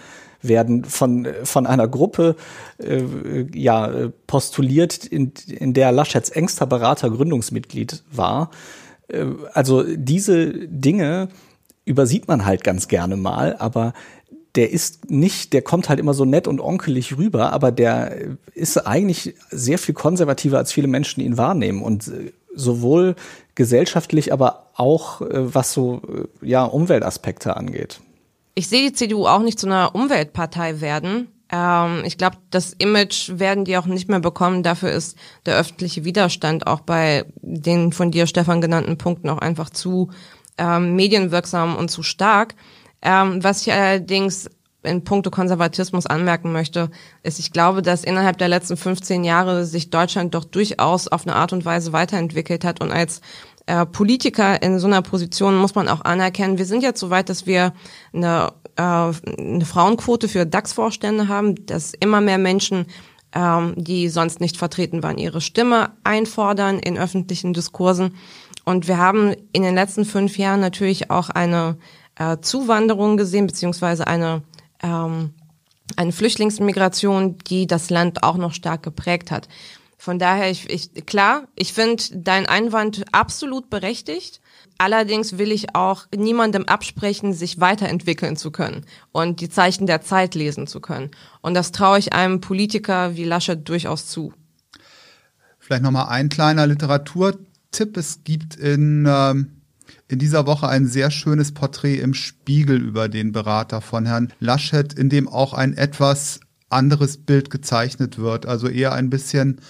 werden 0.42 0.84
von, 0.84 1.26
von 1.42 1.66
einer 1.66 1.88
Gruppe 1.88 2.36
äh, 2.78 3.02
ja, 3.54 4.10
postuliert, 4.26 5.04
in, 5.06 5.32
in 5.48 5.74
der 5.74 5.92
Laschets 5.92 6.30
engster 6.30 6.66
Berater 6.66 7.10
Gründungsmitglied 7.10 8.02
war. 8.12 8.50
Äh, 9.08 9.26
also 9.52 9.82
diese 9.82 10.52
Dinge 10.52 11.28
übersieht 11.84 12.28
man 12.28 12.44
halt 12.44 12.64
ganz 12.64 12.88
gerne 12.88 13.16
mal, 13.16 13.56
aber 13.58 13.92
der 14.54 14.70
ist 14.70 15.10
nicht, 15.10 15.52
der 15.52 15.62
kommt 15.62 15.88
halt 15.88 15.98
immer 15.98 16.14
so 16.14 16.24
nett 16.24 16.46
und 16.46 16.60
onkelig 16.60 17.16
rüber, 17.16 17.52
aber 17.52 17.72
der 17.72 18.16
ist 18.54 18.76
eigentlich 18.86 19.34
sehr 19.50 19.78
viel 19.78 19.94
konservativer, 19.94 20.58
als 20.58 20.72
viele 20.72 20.86
Menschen 20.86 21.20
ihn 21.20 21.36
wahrnehmen 21.36 21.82
und 21.82 22.08
äh, 22.08 22.32
sowohl 22.54 23.16
gesellschaftlich, 23.54 24.32
aber 24.32 24.70
auch 24.74 25.20
äh, 25.20 25.54
was 25.54 25.72
so 25.72 26.02
ja 26.40 26.64
Umweltaspekte 26.64 27.56
angeht. 27.56 28.00
Ich 28.54 28.68
sehe 28.68 28.88
die 28.88 28.92
CDU 28.92 29.26
auch 29.26 29.42
nicht 29.42 29.58
zu 29.58 29.66
einer 29.66 29.94
Umweltpartei 29.94 30.80
werden. 30.80 31.28
Ähm, 31.50 32.02
ich 32.04 32.16
glaube, 32.16 32.36
das 32.50 32.72
Image 32.78 33.32
werden 33.38 33.64
die 33.64 33.76
auch 33.76 33.86
nicht 33.86 34.08
mehr 34.08 34.20
bekommen. 34.20 34.62
Dafür 34.62 34.92
ist 34.92 35.16
der 35.46 35.56
öffentliche 35.56 36.04
Widerstand 36.04 36.66
auch 36.66 36.80
bei 36.80 37.24
den 37.42 37.92
von 37.92 38.12
dir, 38.12 38.26
Stefan, 38.26 38.60
genannten 38.60 38.98
Punkten 38.98 39.28
auch 39.28 39.38
einfach 39.38 39.70
zu 39.70 40.10
ähm, 40.56 40.94
medienwirksam 40.94 41.76
und 41.76 41.90
zu 41.90 42.02
stark. 42.02 42.54
Ähm, 43.04 43.44
was 43.44 43.66
ich 43.66 43.72
allerdings 43.72 44.50
in 44.82 45.04
puncto 45.04 45.30
Konservatismus 45.30 46.06
anmerken 46.06 46.52
möchte, 46.52 46.90
ist, 47.22 47.38
ich 47.38 47.52
glaube, 47.52 47.82
dass 47.82 48.04
innerhalb 48.04 48.38
der 48.38 48.48
letzten 48.48 48.76
15 48.76 49.24
Jahre 49.24 49.64
sich 49.64 49.90
Deutschland 49.90 50.34
doch 50.34 50.44
durchaus 50.44 51.08
auf 51.08 51.26
eine 51.26 51.36
Art 51.36 51.52
und 51.52 51.64
Weise 51.64 51.92
weiterentwickelt 51.92 52.64
hat 52.64 52.80
und 52.80 52.90
als 52.90 53.20
äh, 53.66 53.86
Politiker 53.86 54.62
in 54.62 54.78
so 54.78 54.86
einer 54.86 55.02
Position 55.02 55.56
muss 55.56 55.74
man 55.74 55.88
auch 55.88 56.02
anerkennen, 56.02 56.58
wir 56.58 56.66
sind 56.66 56.82
jetzt 56.82 57.00
so 57.00 57.10
weit, 57.10 57.28
dass 57.28 57.46
wir 57.46 57.72
eine, 58.12 58.52
äh, 58.76 58.82
eine 58.82 59.64
Frauenquote 59.64 60.28
für 60.28 60.44
DAX-Vorstände 60.44 61.28
haben, 61.28 61.66
dass 61.66 61.94
immer 61.94 62.20
mehr 62.20 62.38
Menschen, 62.38 62.86
ähm, 63.34 63.72
die 63.76 64.08
sonst 64.08 64.40
nicht 64.40 64.58
vertreten 64.58 65.02
waren, 65.02 65.16
ihre 65.16 65.40
Stimme 65.40 65.92
einfordern 66.04 66.78
in 66.78 66.98
öffentlichen 66.98 67.54
Diskursen. 67.54 68.14
Und 68.66 68.86
wir 68.86 68.98
haben 68.98 69.34
in 69.52 69.62
den 69.62 69.74
letzten 69.74 70.04
fünf 70.04 70.36
Jahren 70.38 70.60
natürlich 70.60 71.10
auch 71.10 71.30
eine 71.30 71.76
äh, 72.16 72.38
Zuwanderung 72.40 73.16
gesehen, 73.16 73.46
beziehungsweise 73.46 74.06
eine 74.06 74.42
ähm, 74.82 75.34
eine 75.96 76.12
Flüchtlingsmigration, 76.12 77.38
die 77.38 77.66
das 77.66 77.90
Land 77.90 78.22
auch 78.22 78.36
noch 78.36 78.54
stark 78.54 78.82
geprägt 78.82 79.30
hat. 79.30 79.48
Von 79.98 80.18
daher, 80.18 80.50
ich, 80.50 80.68
ich 80.70 81.06
klar, 81.06 81.48
ich 81.54 81.72
finde 81.72 82.02
dein 82.12 82.46
Einwand 82.46 83.04
absolut 83.12 83.70
berechtigt. 83.70 84.40
Allerdings 84.76 85.38
will 85.38 85.52
ich 85.52 85.74
auch 85.74 86.06
niemandem 86.14 86.64
absprechen, 86.64 87.32
sich 87.32 87.60
weiterentwickeln 87.60 88.36
zu 88.36 88.50
können 88.50 88.84
und 89.12 89.40
die 89.40 89.48
Zeichen 89.48 89.86
der 89.86 90.00
Zeit 90.00 90.34
lesen 90.34 90.66
zu 90.66 90.80
können. 90.80 91.10
Und 91.42 91.54
das 91.54 91.70
traue 91.70 91.98
ich 91.98 92.12
einem 92.12 92.40
Politiker 92.40 93.16
wie 93.16 93.24
Laschet 93.24 93.68
durchaus 93.68 94.06
zu. 94.06 94.34
Vielleicht 95.58 95.82
nochmal 95.82 96.08
ein 96.08 96.28
kleiner 96.28 96.66
Literaturtipp. 96.66 97.96
Es 97.96 98.24
gibt 98.24 98.56
in, 98.56 99.06
ähm, 99.08 99.62
in 100.08 100.18
dieser 100.18 100.46
Woche 100.46 100.68
ein 100.68 100.86
sehr 100.86 101.10
schönes 101.10 101.52
Porträt 101.52 101.96
im 101.96 102.14
Spiegel 102.14 102.80
über 102.80 103.08
den 103.08 103.32
Berater 103.32 103.80
von 103.80 104.06
Herrn 104.06 104.32
Laschet, 104.38 104.92
in 104.92 105.08
dem 105.08 105.28
auch 105.28 105.54
ein 105.54 105.74
etwas 105.74 106.40
anderes 106.68 107.18
Bild 107.18 107.50
gezeichnet 107.50 108.18
wird. 108.18 108.46
Also 108.46 108.68
eher 108.68 108.92
ein 108.92 109.10
bisschen 109.10 109.60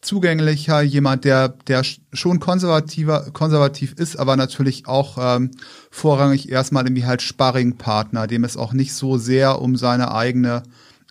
zugänglicher, 0.00 0.82
jemand, 0.82 1.24
der, 1.24 1.48
der 1.48 1.82
schon 2.12 2.40
konservativer, 2.40 3.30
konservativ 3.32 3.92
ist, 3.92 4.16
aber 4.16 4.36
natürlich 4.36 4.86
auch 4.86 5.16
ähm, 5.20 5.52
vorrangig 5.90 6.50
erstmal 6.50 6.84
irgendwie 6.84 7.06
halt 7.06 7.22
Sparringpartner, 7.22 8.26
dem 8.26 8.44
es 8.44 8.56
auch 8.56 8.72
nicht 8.72 8.94
so 8.94 9.16
sehr 9.16 9.60
um 9.62 9.76
seine 9.76 10.12
eigene 10.12 10.64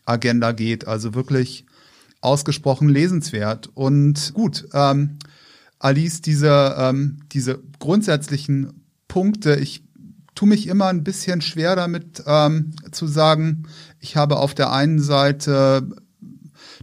Agenda 0.06 0.52
geht. 0.52 0.88
Also 0.88 1.14
wirklich 1.14 1.66
ausgesprochen 2.20 2.90
lesenswert. 2.90 3.70
Und 3.74 4.34
gut, 4.34 4.68
ähm, 4.74 5.18
Alice, 5.82 6.22
diese, 6.22 6.76
ähm, 6.78 7.22
diese 7.32 7.60
grundsätzlichen 7.80 8.86
Punkte, 9.08 9.56
ich 9.56 9.84
tue 10.36 10.48
mich 10.48 10.68
immer 10.68 10.88
ein 10.88 11.04
bisschen 11.04 11.42
schwer 11.42 11.76
damit 11.76 12.24
ähm, 12.26 12.74
zu 12.92 13.08
sagen, 13.08 13.64
ich 14.00 14.16
habe 14.16 14.38
auf 14.38 14.54
der 14.54 14.72
einen 14.72 15.00
Seite 15.00 15.88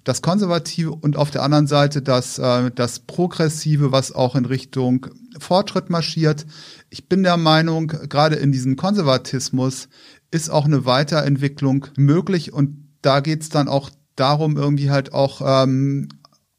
das 0.04 0.20
Konservative 0.20 0.90
und 0.90 1.16
auf 1.16 1.30
der 1.30 1.42
anderen 1.42 1.66
Seite 1.66 2.02
das, 2.02 2.38
äh, 2.38 2.70
das 2.74 3.00
Progressive, 3.00 3.92
was 3.92 4.12
auch 4.12 4.34
in 4.34 4.44
Richtung 4.44 5.06
Fortschritt 5.38 5.90
marschiert. 5.90 6.46
Ich 6.90 7.08
bin 7.08 7.22
der 7.22 7.36
Meinung, 7.36 7.86
gerade 7.86 8.36
in 8.36 8.50
diesem 8.50 8.76
Konservatismus 8.76 9.88
ist 10.30 10.50
auch 10.50 10.64
eine 10.64 10.84
Weiterentwicklung 10.84 11.86
möglich 11.96 12.52
und 12.52 12.88
da 13.00 13.20
geht's 13.20 13.48
dann 13.48 13.68
auch 13.68 13.90
darum, 14.16 14.56
irgendwie 14.56 14.90
halt 14.90 15.12
auch 15.12 15.40
ähm, 15.44 16.08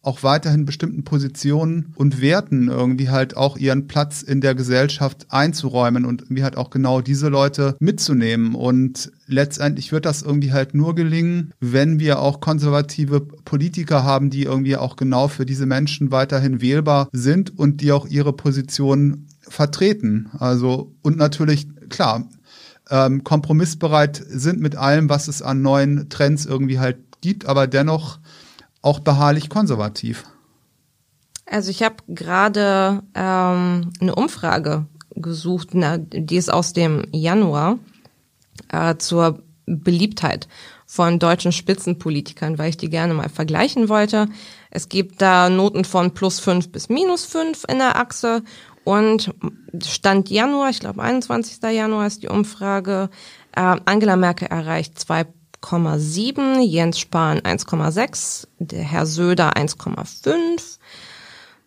auch 0.01 0.23
weiterhin 0.23 0.65
bestimmten 0.65 1.03
Positionen 1.03 1.93
und 1.95 2.21
Werten 2.21 2.69
irgendwie 2.69 3.09
halt 3.09 3.35
auch 3.35 3.57
ihren 3.57 3.87
Platz 3.87 4.21
in 4.21 4.39
der 4.39 4.55
Gesellschaft 4.55 5.27
einzuräumen 5.29 6.05
und 6.05 6.21
irgendwie 6.21 6.43
halt 6.43 6.55
auch 6.55 6.69
genau 6.69 7.01
diese 7.01 7.27
Leute 7.27 7.75
mitzunehmen. 7.79 8.55
Und 8.55 9.11
letztendlich 9.27 9.91
wird 9.91 10.05
das 10.05 10.21
irgendwie 10.21 10.53
halt 10.53 10.73
nur 10.73 10.95
gelingen, 10.95 11.53
wenn 11.59 11.99
wir 11.99 12.19
auch 12.19 12.39
konservative 12.39 13.19
Politiker 13.19 14.03
haben, 14.03 14.29
die 14.29 14.43
irgendwie 14.43 14.77
auch 14.77 14.95
genau 14.95 15.27
für 15.27 15.45
diese 15.45 15.65
Menschen 15.65 16.11
weiterhin 16.11 16.61
wählbar 16.61 17.09
sind 17.11 17.57
und 17.59 17.81
die 17.81 17.91
auch 17.91 18.07
ihre 18.07 18.31
Positionen 18.31 19.27
vertreten. 19.41 20.29
Also, 20.39 20.95
und 21.01 21.17
natürlich, 21.17 21.67
klar, 21.89 22.29
ähm, 22.89 23.25
kompromissbereit 23.25 24.23
sind 24.29 24.61
mit 24.61 24.77
allem, 24.77 25.09
was 25.09 25.27
es 25.27 25.41
an 25.41 25.61
neuen 25.61 26.09
Trends 26.09 26.45
irgendwie 26.45 26.79
halt 26.79 26.97
gibt, 27.21 27.45
aber 27.45 27.67
dennoch 27.67 28.19
auch 28.81 28.99
beharrlich 28.99 29.49
konservativ? 29.49 30.25
Also 31.45 31.71
ich 31.71 31.83
habe 31.83 31.95
gerade 32.07 33.03
ähm, 33.15 33.91
eine 33.99 34.15
Umfrage 34.15 34.85
gesucht, 35.15 35.69
na, 35.73 35.97
die 35.97 36.37
ist 36.37 36.51
aus 36.51 36.73
dem 36.73 37.05
Januar 37.11 37.79
äh, 38.71 38.95
zur 38.97 39.41
Beliebtheit 39.65 40.47
von 40.85 41.19
deutschen 41.19 41.51
Spitzenpolitikern, 41.51 42.57
weil 42.57 42.69
ich 42.69 42.77
die 42.77 42.89
gerne 42.89 43.13
mal 43.13 43.29
vergleichen 43.29 43.89
wollte. 43.89 44.27
Es 44.71 44.89
gibt 44.89 45.21
da 45.21 45.49
Noten 45.49 45.85
von 45.85 46.13
plus 46.13 46.39
fünf 46.39 46.71
bis 46.71 46.89
minus 46.89 47.25
fünf 47.25 47.63
in 47.67 47.79
der 47.79 47.97
Achse 47.97 48.43
und 48.83 49.33
Stand 49.83 50.29
Januar, 50.29 50.69
ich 50.69 50.79
glaube 50.79 51.01
21. 51.01 51.61
Januar 51.61 52.07
ist 52.07 52.23
die 52.23 52.27
Umfrage, 52.27 53.09
äh, 53.55 53.75
Angela 53.85 54.15
Merkel 54.15 54.47
erreicht 54.47 54.97
zwei 54.99 55.25
1,7, 55.61 56.61
Jens 56.61 56.99
Spahn 56.99 57.39
1,6, 57.39 58.47
der 58.59 58.83
Herr 58.83 59.05
Söder 59.05 59.53
1,5. 59.57 60.79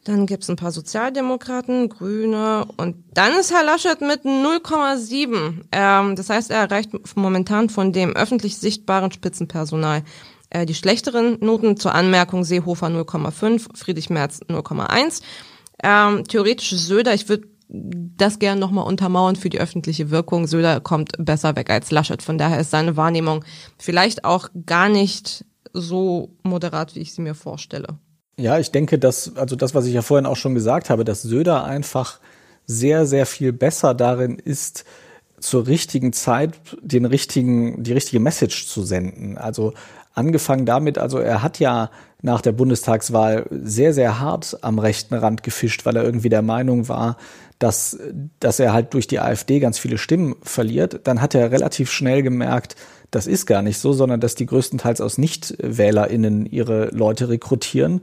Dann 0.05 0.27
gibt's 0.27 0.51
ein 0.51 0.57
paar 0.57 0.73
Sozialdemokraten, 0.73 1.89
Grüne 1.89 2.67
und 2.77 2.97
dann 3.15 3.39
ist 3.39 3.53
Herr 3.53 3.63
Laschet 3.63 4.01
mit 4.01 4.25
0,7. 4.25 5.61
Ähm, 5.71 6.17
das 6.17 6.29
heißt, 6.29 6.51
er 6.51 6.59
erreicht 6.59 6.91
momentan 7.15 7.69
von 7.69 7.93
dem 7.93 8.17
öffentlich 8.17 8.59
sichtbaren 8.59 9.13
Spitzenpersonal 9.13 10.03
äh, 10.51 10.67
die 10.67 10.75
schlechteren 10.75 11.39
Noten. 11.41 11.77
Zur 11.77 11.95
Anmerkung 11.95 12.43
Seehofer 12.43 12.89
0,5, 12.89 13.77
Friedrich 13.77 14.11
Merz 14.11 14.41
0,1. 14.49 15.23
Ähm, 15.85 16.25
theoretisch 16.25 16.71
Söder, 16.71 17.15
ich 17.15 17.29
würde 17.29 17.47
das 17.73 18.38
gern 18.38 18.59
nochmal 18.59 18.87
untermauern 18.87 19.37
für 19.37 19.49
die 19.49 19.61
öffentliche 19.61 20.11
Wirkung. 20.11 20.47
Söder 20.47 20.81
kommt 20.81 21.12
besser 21.19 21.57
weg 21.57 21.71
als 21.71 21.91
Laschet. 21.91 22.23
Von 22.23 22.37
daher 22.37 22.61
ist 22.61 22.71
seine 22.71 22.97
Wahrnehmung 22.97 23.45
vielleicht 23.79 24.25
auch 24.25 24.49
gar 24.67 24.88
nicht 24.88 25.47
so 25.73 26.37
moderat, 26.43 26.95
wie 26.95 27.00
ich 27.00 27.14
sie 27.14 27.23
mir 27.23 27.35
vorstelle. 27.35 27.99
Ja, 28.37 28.59
ich 28.59 28.71
denke, 28.73 28.99
dass, 28.99 29.37
also 29.37 29.57
das, 29.57 29.75
was 29.75 29.87
ich 29.87 29.95
ja 29.95 30.02
vorhin 30.02 30.26
auch 30.26 30.37
schon 30.37 30.55
gesagt 30.55 30.91
habe, 30.91 31.05
dass 31.05 31.23
Söder 31.23 31.64
einfach 31.64 32.21
sehr, 32.67 33.07
sehr 33.07 33.25
viel 33.25 33.52
besser 33.52 33.95
darin 33.95 34.38
ist, 34.38 34.85
zur 35.41 35.67
richtigen 35.67 36.12
Zeit 36.12 36.55
den 36.83 37.05
richtigen, 37.05 37.83
die 37.83 37.93
richtige 37.93 38.21
Message 38.21 38.69
zu 38.69 38.85
senden. 38.85 39.37
Also 39.38 39.73
angefangen 40.14 40.67
damit, 40.67 40.99
also 40.99 41.19
er 41.19 41.43
hat 41.43 41.59
ja 41.59 41.91
nach 42.21 42.41
der 42.41 42.52
Bundestagswahl 42.52 43.47
sehr, 43.50 43.93
sehr 43.93 44.21
hart 44.21 44.59
am 44.62 44.79
rechten 44.79 45.14
Rand 45.14 45.43
gefischt, 45.43 45.85
weil 45.85 45.97
er 45.97 46.05
irgendwie 46.05 46.29
der 46.29 46.43
Meinung 46.43 46.88
war, 46.88 47.17
dass, 47.62 47.99
dass 48.40 48.59
er 48.59 48.73
halt 48.73 48.92
durch 48.92 49.07
die 49.07 49.21
AfD 49.21 49.61
ganz 49.61 49.78
viele 49.78 49.99
Stimmen 49.99 50.35
verliert. 50.42 51.00
Dann 51.04 51.21
hat 51.21 51.35
er 51.35 51.52
relativ 51.52 51.92
schnell 51.92 52.23
gemerkt, 52.23 52.75
das 53.12 53.26
ist 53.26 53.47
gar 53.47 53.62
nicht 53.62 53.78
so, 53.78 53.92
sondern 53.92 54.21
dass 54.21 54.35
die 54.35 54.47
größtenteils 54.47 55.00
aus 55.00 55.19
NichtwählerInnen 55.19 56.47
ihre 56.47 56.87
Leute 56.87 57.28
rekrutieren. 57.28 58.00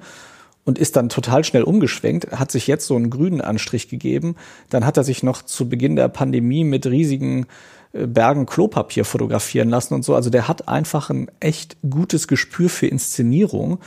und 0.66 0.78
ist 0.78 0.96
dann 0.98 1.10
total 1.10 1.44
schnell 1.44 1.64
umgeschwenkt, 1.64 2.32
hat 2.32 2.52
sich 2.52 2.68
jetzt 2.68 2.86
so 2.86 2.96
einen 2.96 3.10
grünen 3.10 3.42
Anstrich 3.42 3.90
gegeben. 3.90 4.36
Dann 4.70 4.86
hat 4.86 4.98
er 4.98 5.04
sich 5.04 5.24
noch 5.24 5.42
zu 5.42 5.68
Beginn 5.68 5.96
der 5.96 6.10
Pandemie 6.10 6.64
mit 6.64 6.86
riesigen 6.86 7.48
äh, 7.94 8.06
Bergen 8.06 8.46
Klopapier 8.46 9.04
fotografieren 9.04 9.70
lassen 9.70 9.96
und 9.96 10.06
so. 10.06 10.14
Also 10.14 10.30
der 10.30 10.48
hat 10.48 10.68
einfach 10.68 11.10
ein 11.10 11.32
echt 11.40 11.78
gutes 11.90 12.28
Gespür 12.28 12.70
für 12.70 12.86
Inszenierung. 12.86 13.80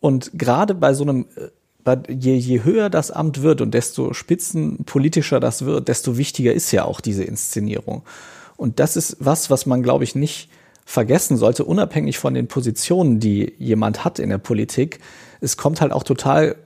Und 0.00 0.30
gerade 0.34 0.74
bei 0.74 0.94
so 0.94 1.04
einem, 1.04 1.26
äh, 1.36 1.48
je, 2.08 2.34
je 2.36 2.64
höher 2.64 2.90
das 2.90 3.10
Amt 3.10 3.42
wird 3.42 3.60
und 3.60 3.72
desto 3.72 4.12
spitzenpolitischer 4.12 5.40
das 5.40 5.64
wird, 5.64 5.88
desto 5.88 6.16
wichtiger 6.16 6.52
ist 6.52 6.70
ja 6.72 6.84
auch 6.84 7.00
diese 7.00 7.24
Inszenierung. 7.24 8.02
Und 8.56 8.80
das 8.80 8.96
ist 8.96 9.16
was, 9.20 9.50
was 9.50 9.66
man, 9.66 9.82
glaube 9.82 10.04
ich, 10.04 10.14
nicht 10.14 10.48
vergessen 10.86 11.36
sollte, 11.36 11.64
unabhängig 11.64 12.18
von 12.18 12.34
den 12.34 12.46
Positionen, 12.46 13.18
die 13.18 13.54
jemand 13.58 14.04
hat 14.04 14.18
in 14.18 14.28
der 14.28 14.38
Politik 14.38 15.00
es 15.44 15.58
kommt 15.58 15.82
halt 15.82 15.92
auch 15.92 16.02
total 16.02 16.56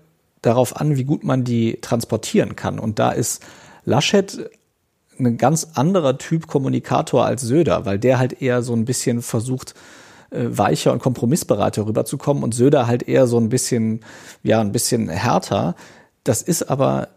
darauf 0.41 0.77
an, 0.77 0.97
wie 0.97 1.05
gut 1.05 1.25
man 1.25 1.43
die 1.43 1.79
transportieren 1.81 2.55
kann. 2.55 2.79
Und 2.79 3.01
da 3.01 3.11
ist 3.11 3.45
Laschet 3.85 4.51
ein 5.19 5.37
ganz 5.37 5.71
anderer 5.75 6.17
Typ 6.17 6.47
Kommunikator 6.47 7.25
als 7.25 7.43
Söder, 7.43 7.85
weil 7.87 7.99
der 7.99 8.21
halt 8.21 8.41
eher 8.41 8.63
so 8.63 8.75
ein 8.75 8.85
bisschen 8.85 9.21
versucht, 9.21 9.75
weicher 10.31 10.93
und 10.93 11.01
kompromissbereiter 11.01 11.87
rüberzukommen 11.87 12.43
und 12.43 12.55
Söder 12.55 12.87
halt 12.87 13.09
eher 13.09 13.27
so 13.27 13.39
ein 13.39 13.49
bisschen, 13.49 14.01
ja, 14.43 14.61
ein 14.61 14.73
bisschen 14.73 15.09
härter. 15.09 15.75
Das 16.25 16.43
ist 16.43 16.65
aber, 16.65 17.09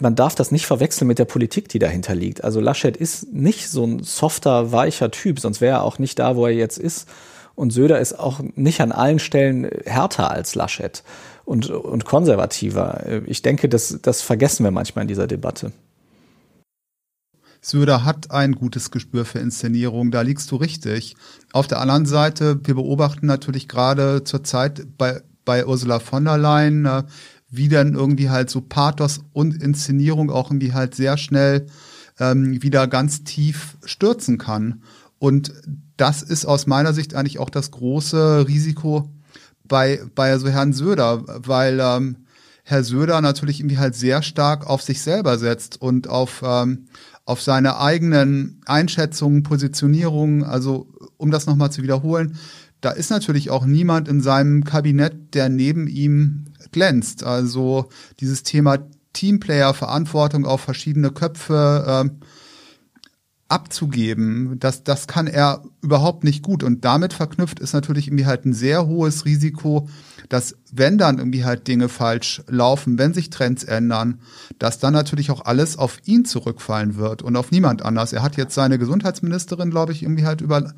man 0.00 0.14
darf 0.14 0.34
das 0.34 0.50
nicht 0.50 0.66
verwechseln 0.66 1.06
mit 1.06 1.18
der 1.18 1.24
Politik, 1.24 1.68
die 1.68 1.78
dahinter 1.78 2.14
liegt. 2.14 2.44
Also 2.44 2.60
Laschet 2.60 2.96
ist 2.96 3.32
nicht 3.32 3.68
so 3.68 3.84
ein 3.84 4.02
softer, 4.02 4.72
weicher 4.72 5.10
Typ, 5.10 5.40
sonst 5.40 5.60
wäre 5.60 5.78
er 5.78 5.82
auch 5.84 5.98
nicht 5.98 6.18
da, 6.18 6.36
wo 6.36 6.46
er 6.46 6.52
jetzt 6.52 6.78
ist. 6.78 7.08
Und 7.54 7.70
Söder 7.72 8.00
ist 8.00 8.18
auch 8.18 8.40
nicht 8.54 8.80
an 8.80 8.92
allen 8.92 9.18
Stellen 9.18 9.70
härter 9.86 10.30
als 10.30 10.54
Laschet 10.54 11.02
und, 11.46 11.70
und 11.70 12.04
konservativer. 12.04 13.22
Ich 13.26 13.40
denke, 13.40 13.68
das, 13.68 13.98
das 14.02 14.20
vergessen 14.20 14.64
wir 14.64 14.70
manchmal 14.70 15.02
in 15.02 15.08
dieser 15.08 15.26
Debatte. 15.26 15.72
Söder 17.66 18.04
hat 18.04 18.30
ein 18.30 18.52
gutes 18.52 18.92
Gespür 18.92 19.24
für 19.24 19.40
Inszenierung, 19.40 20.12
da 20.12 20.20
liegst 20.20 20.52
du 20.52 20.56
richtig. 20.56 21.16
Auf 21.52 21.66
der 21.66 21.80
anderen 21.80 22.06
Seite, 22.06 22.60
wir 22.62 22.76
beobachten 22.76 23.26
natürlich 23.26 23.66
gerade 23.66 24.22
zurzeit 24.22 24.86
bei, 24.96 25.20
bei 25.44 25.66
Ursula 25.66 25.98
von 25.98 26.24
der 26.24 26.38
Leyen, 26.38 26.86
äh, 26.86 27.02
wie 27.50 27.68
dann 27.68 27.94
irgendwie 27.96 28.30
halt 28.30 28.50
so 28.50 28.60
Pathos 28.60 29.20
und 29.32 29.60
Inszenierung 29.60 30.30
auch 30.30 30.52
irgendwie 30.52 30.74
halt 30.74 30.94
sehr 30.94 31.16
schnell 31.16 31.66
ähm, 32.20 32.62
wieder 32.62 32.86
ganz 32.86 33.24
tief 33.24 33.76
stürzen 33.84 34.38
kann. 34.38 34.84
Und 35.18 35.52
das 35.96 36.22
ist 36.22 36.46
aus 36.46 36.68
meiner 36.68 36.92
Sicht 36.92 37.14
eigentlich 37.14 37.40
auch 37.40 37.50
das 37.50 37.72
große 37.72 38.46
Risiko 38.46 39.10
bei, 39.64 40.02
bei 40.14 40.38
so 40.38 40.48
Herrn 40.48 40.72
Söder, 40.72 41.24
weil 41.26 41.80
ähm, 41.82 42.26
Herr 42.62 42.84
Söder 42.84 43.20
natürlich 43.20 43.58
irgendwie 43.58 43.78
halt 43.78 43.96
sehr 43.96 44.22
stark 44.22 44.68
auf 44.68 44.82
sich 44.82 45.02
selber 45.02 45.38
setzt 45.38 45.80
und 45.80 46.08
auf, 46.08 46.42
ähm, 46.44 46.86
auf 47.26 47.42
seine 47.42 47.78
eigenen 47.78 48.62
Einschätzungen, 48.64 49.42
Positionierungen. 49.42 50.44
Also 50.44 50.88
um 51.18 51.30
das 51.30 51.46
nochmal 51.46 51.70
zu 51.70 51.82
wiederholen, 51.82 52.38
da 52.80 52.90
ist 52.92 53.10
natürlich 53.10 53.50
auch 53.50 53.66
niemand 53.66 54.08
in 54.08 54.22
seinem 54.22 54.64
Kabinett, 54.64 55.34
der 55.34 55.48
neben 55.48 55.88
ihm 55.88 56.46
glänzt. 56.72 57.24
Also 57.24 57.88
dieses 58.20 58.42
Thema 58.42 58.78
Teamplayer, 59.12 59.74
Verantwortung 59.74 60.46
auf 60.46 60.60
verschiedene 60.60 61.10
Köpfe, 61.10 62.06
äh, 62.06 62.26
abzugeben, 63.48 64.58
das, 64.58 64.82
das 64.82 65.06
kann 65.06 65.28
er 65.28 65.62
überhaupt 65.80 66.24
nicht 66.24 66.42
gut. 66.42 66.64
Und 66.64 66.84
damit 66.84 67.12
verknüpft 67.12 67.60
ist 67.60 67.74
natürlich 67.74 68.08
irgendwie 68.08 68.26
halt 68.26 68.44
ein 68.44 68.52
sehr 68.52 68.86
hohes 68.86 69.24
Risiko, 69.24 69.88
dass 70.28 70.56
wenn 70.72 70.98
dann 70.98 71.18
irgendwie 71.18 71.44
halt 71.44 71.68
Dinge 71.68 71.88
falsch 71.88 72.42
laufen, 72.48 72.98
wenn 72.98 73.14
sich 73.14 73.30
Trends 73.30 73.62
ändern, 73.62 74.20
dass 74.58 74.80
dann 74.80 74.92
natürlich 74.92 75.30
auch 75.30 75.44
alles 75.44 75.78
auf 75.78 75.98
ihn 76.06 76.24
zurückfallen 76.24 76.96
wird 76.96 77.22
und 77.22 77.36
auf 77.36 77.52
niemand 77.52 77.82
anders. 77.82 78.12
Er 78.12 78.22
hat 78.22 78.36
jetzt 78.36 78.54
seine 78.54 78.78
Gesundheitsministerin, 78.78 79.70
glaube 79.70 79.92
ich, 79.92 80.02
irgendwie 80.02 80.26
halt 80.26 80.40
über 80.40 80.72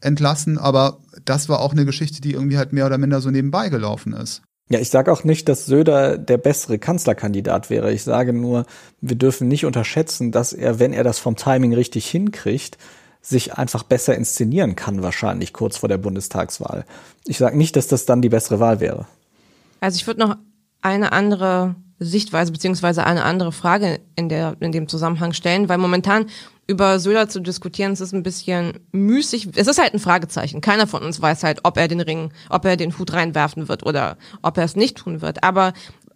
entlassen, 0.00 0.58
aber 0.58 1.00
das 1.24 1.48
war 1.48 1.60
auch 1.60 1.72
eine 1.72 1.84
Geschichte, 1.84 2.20
die 2.20 2.32
irgendwie 2.32 2.58
halt 2.58 2.72
mehr 2.72 2.86
oder 2.86 2.98
minder 2.98 3.20
so 3.20 3.30
nebenbei 3.30 3.68
gelaufen 3.68 4.12
ist. 4.12 4.42
Ja, 4.68 4.78
ich 4.78 4.90
sage 4.90 5.12
auch 5.12 5.24
nicht, 5.24 5.48
dass 5.48 5.66
Söder 5.66 6.16
der 6.16 6.38
bessere 6.38 6.78
Kanzlerkandidat 6.78 7.68
wäre. 7.68 7.92
Ich 7.92 8.04
sage 8.04 8.32
nur, 8.32 8.64
wir 9.00 9.16
dürfen 9.16 9.48
nicht 9.48 9.66
unterschätzen, 9.66 10.32
dass 10.32 10.52
er, 10.52 10.78
wenn 10.78 10.92
er 10.92 11.04
das 11.04 11.18
vom 11.18 11.36
Timing 11.36 11.74
richtig 11.74 12.08
hinkriegt, 12.08 12.78
sich 13.20 13.54
einfach 13.54 13.82
besser 13.82 14.16
inszenieren 14.16 14.74
kann, 14.74 15.02
wahrscheinlich 15.02 15.52
kurz 15.52 15.78
vor 15.78 15.88
der 15.88 15.98
Bundestagswahl. 15.98 16.84
Ich 17.24 17.38
sage 17.38 17.56
nicht, 17.56 17.76
dass 17.76 17.86
das 17.86 18.04
dann 18.04 18.22
die 18.22 18.28
bessere 18.28 18.60
Wahl 18.60 18.80
wäre. 18.80 19.06
Also 19.80 19.96
ich 19.96 20.06
würde 20.06 20.20
noch 20.20 20.36
eine 20.80 21.12
andere 21.12 21.76
Sichtweise 21.98 22.50
beziehungsweise 22.50 23.04
eine 23.04 23.24
andere 23.24 23.52
Frage 23.52 24.00
in 24.16 24.28
der 24.28 24.56
in 24.60 24.72
dem 24.72 24.88
Zusammenhang 24.88 25.32
stellen, 25.32 25.68
weil 25.68 25.78
momentan 25.78 26.26
über 26.72 26.98
Söder 26.98 27.28
zu 27.28 27.40
diskutieren, 27.40 27.92
es 27.92 28.00
ist 28.00 28.14
ein 28.14 28.22
bisschen 28.22 28.80
müßig. 28.92 29.50
Es 29.54 29.68
ist 29.68 29.78
halt 29.80 29.92
ein 29.92 30.00
Fragezeichen. 30.00 30.62
Keiner 30.62 30.86
von 30.86 31.02
uns 31.02 31.20
weiß 31.20 31.44
halt, 31.44 31.60
ob 31.64 31.76
er 31.76 31.86
den 31.86 32.00
Ring, 32.00 32.32
ob 32.48 32.64
er 32.64 32.76
den 32.76 32.98
Hut 32.98 33.12
reinwerfen 33.12 33.68
wird 33.68 33.84
oder 33.84 34.16
ob 34.40 34.56
er 34.56 34.64
es 34.64 34.74
nicht 34.74 34.96
tun 34.96 35.20
wird. 35.20 35.44
Aber 35.44 35.74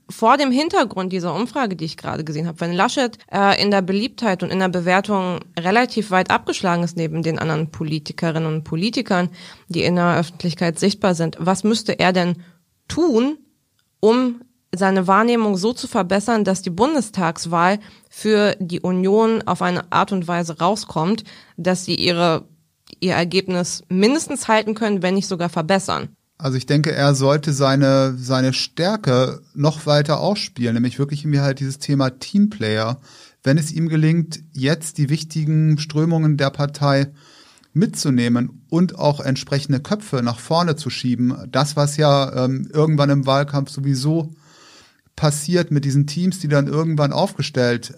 vor 0.09 0.39
dem 0.39 0.51
Hintergrund 0.51 1.13
dieser 1.13 1.35
Umfrage, 1.35 1.77
die 1.77 1.85
ich 1.85 1.97
gerade 1.97 2.25
gesehen 2.25 2.47
habe, 2.47 2.61
wenn 2.61 2.73
Laschet 2.73 3.19
äh, 3.31 3.61
in 3.61 3.71
der 3.71 3.83
Beliebtheit 3.83 4.43
und 4.43 4.51
in 4.51 4.61
der 4.61 4.69
Bewertung 4.69 5.41
relativ 5.59 6.11
weit 6.11 6.31
abgeschlagen 6.31 6.85
ist 6.85 6.97
neben 6.97 7.23
den 7.23 7.39
anderen 7.39 7.71
Politikerinnen 7.71 8.47
und 8.47 8.65
Politikern, 8.65 9.29
die 9.69 9.83
in 9.83 9.97
der 9.97 10.19
Öffentlichkeit 10.19 10.79
sichtbar 10.79 11.15
sind, 11.15 11.37
was 11.39 11.65
müsste 11.65 11.99
er 11.99 12.13
denn 12.13 12.37
tun, 12.89 13.37
um 14.01 14.41
seine 14.75 15.07
Wahrnehmung 15.07 15.57
so 15.57 15.73
zu 15.73 15.87
verbessern, 15.89 16.45
dass 16.45 16.63
die 16.63 16.71
Bundestagswahl 16.71 17.79
für 18.11 18.57
die 18.59 18.81
Union 18.81 19.43
auf 19.43 19.63
eine 19.63 19.93
Art 19.93 20.13
und 20.13 20.29
Weise 20.29 20.59
rauskommt, 20.59 21.25
dass 21.57 21.85
sie 21.85 21.95
ihre, 21.95 22.45
ihr 23.01 23.15
Ergebnis 23.15 23.83
mindestens 23.89 24.49
halten 24.49 24.75
können, 24.75 25.03
wenn 25.03 25.15
nicht 25.15 25.29
sogar 25.29 25.49
verbessern. 25.49 26.09
Also 26.39 26.59
ich 26.59 26.67
denke, 26.67 26.93
er 26.93 27.15
sollte 27.15 27.53
seine, 27.53 28.15
seine 28.19 28.53
Stärke 28.53 29.41
noch 29.55 29.87
weiter 29.87 30.21
ausspielen, 30.21 30.75
nämlich 30.75 30.99
wirklich 30.99 31.23
irgendwie 31.23 31.41
halt 31.41 31.61
dieses 31.61 31.79
Thema 31.79 32.11
Teamplayer. 32.11 33.01
Wenn 33.43 33.57
es 33.57 33.73
ihm 33.73 33.89
gelingt, 33.89 34.41
jetzt 34.53 34.99
die 34.99 35.09
wichtigen 35.09 35.79
Strömungen 35.79 36.37
der 36.37 36.51
Partei 36.51 37.13
mitzunehmen 37.73 38.63
und 38.69 38.99
auch 38.99 39.21
entsprechende 39.21 39.81
Köpfe 39.81 40.23
nach 40.23 40.39
vorne 40.39 40.77
zu 40.77 40.91
schieben, 40.91 41.35
das, 41.51 41.77
was 41.77 41.97
ja 41.97 42.45
ähm, 42.45 42.69
irgendwann 42.73 43.11
im 43.11 43.27
Wahlkampf 43.27 43.71
sowieso 43.71 44.35
passiert 45.17 45.71
mit 45.71 45.85
diesen 45.85 46.07
Teams, 46.07 46.39
die 46.39 46.49
dann 46.49 46.67
irgendwann 46.67 47.13
aufgestellt 47.13 47.95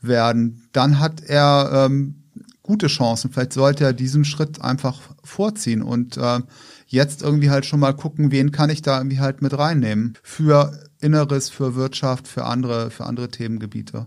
werden, 0.00 0.68
dann 0.72 0.98
hat 0.98 1.22
er 1.24 1.86
ähm, 1.86 2.24
gute 2.62 2.88
Chancen. 2.88 3.30
Vielleicht 3.32 3.52
sollte 3.52 3.84
er 3.84 3.92
diesen 3.92 4.24
Schritt 4.24 4.60
einfach 4.60 5.00
vorziehen 5.24 5.82
und 5.82 6.16
äh, 6.16 6.40
jetzt 6.86 7.22
irgendwie 7.22 7.50
halt 7.50 7.64
schon 7.64 7.80
mal 7.80 7.94
gucken, 7.94 8.30
wen 8.30 8.52
kann 8.52 8.70
ich 8.70 8.82
da 8.82 8.98
irgendwie 8.98 9.20
halt 9.20 9.42
mit 9.42 9.56
reinnehmen 9.56 10.18
für 10.22 10.78
Inneres, 11.00 11.48
für 11.48 11.74
Wirtschaft, 11.74 12.28
für 12.28 12.44
andere, 12.44 12.90
für 12.90 13.04
andere 13.06 13.28
Themengebiete. 13.28 14.06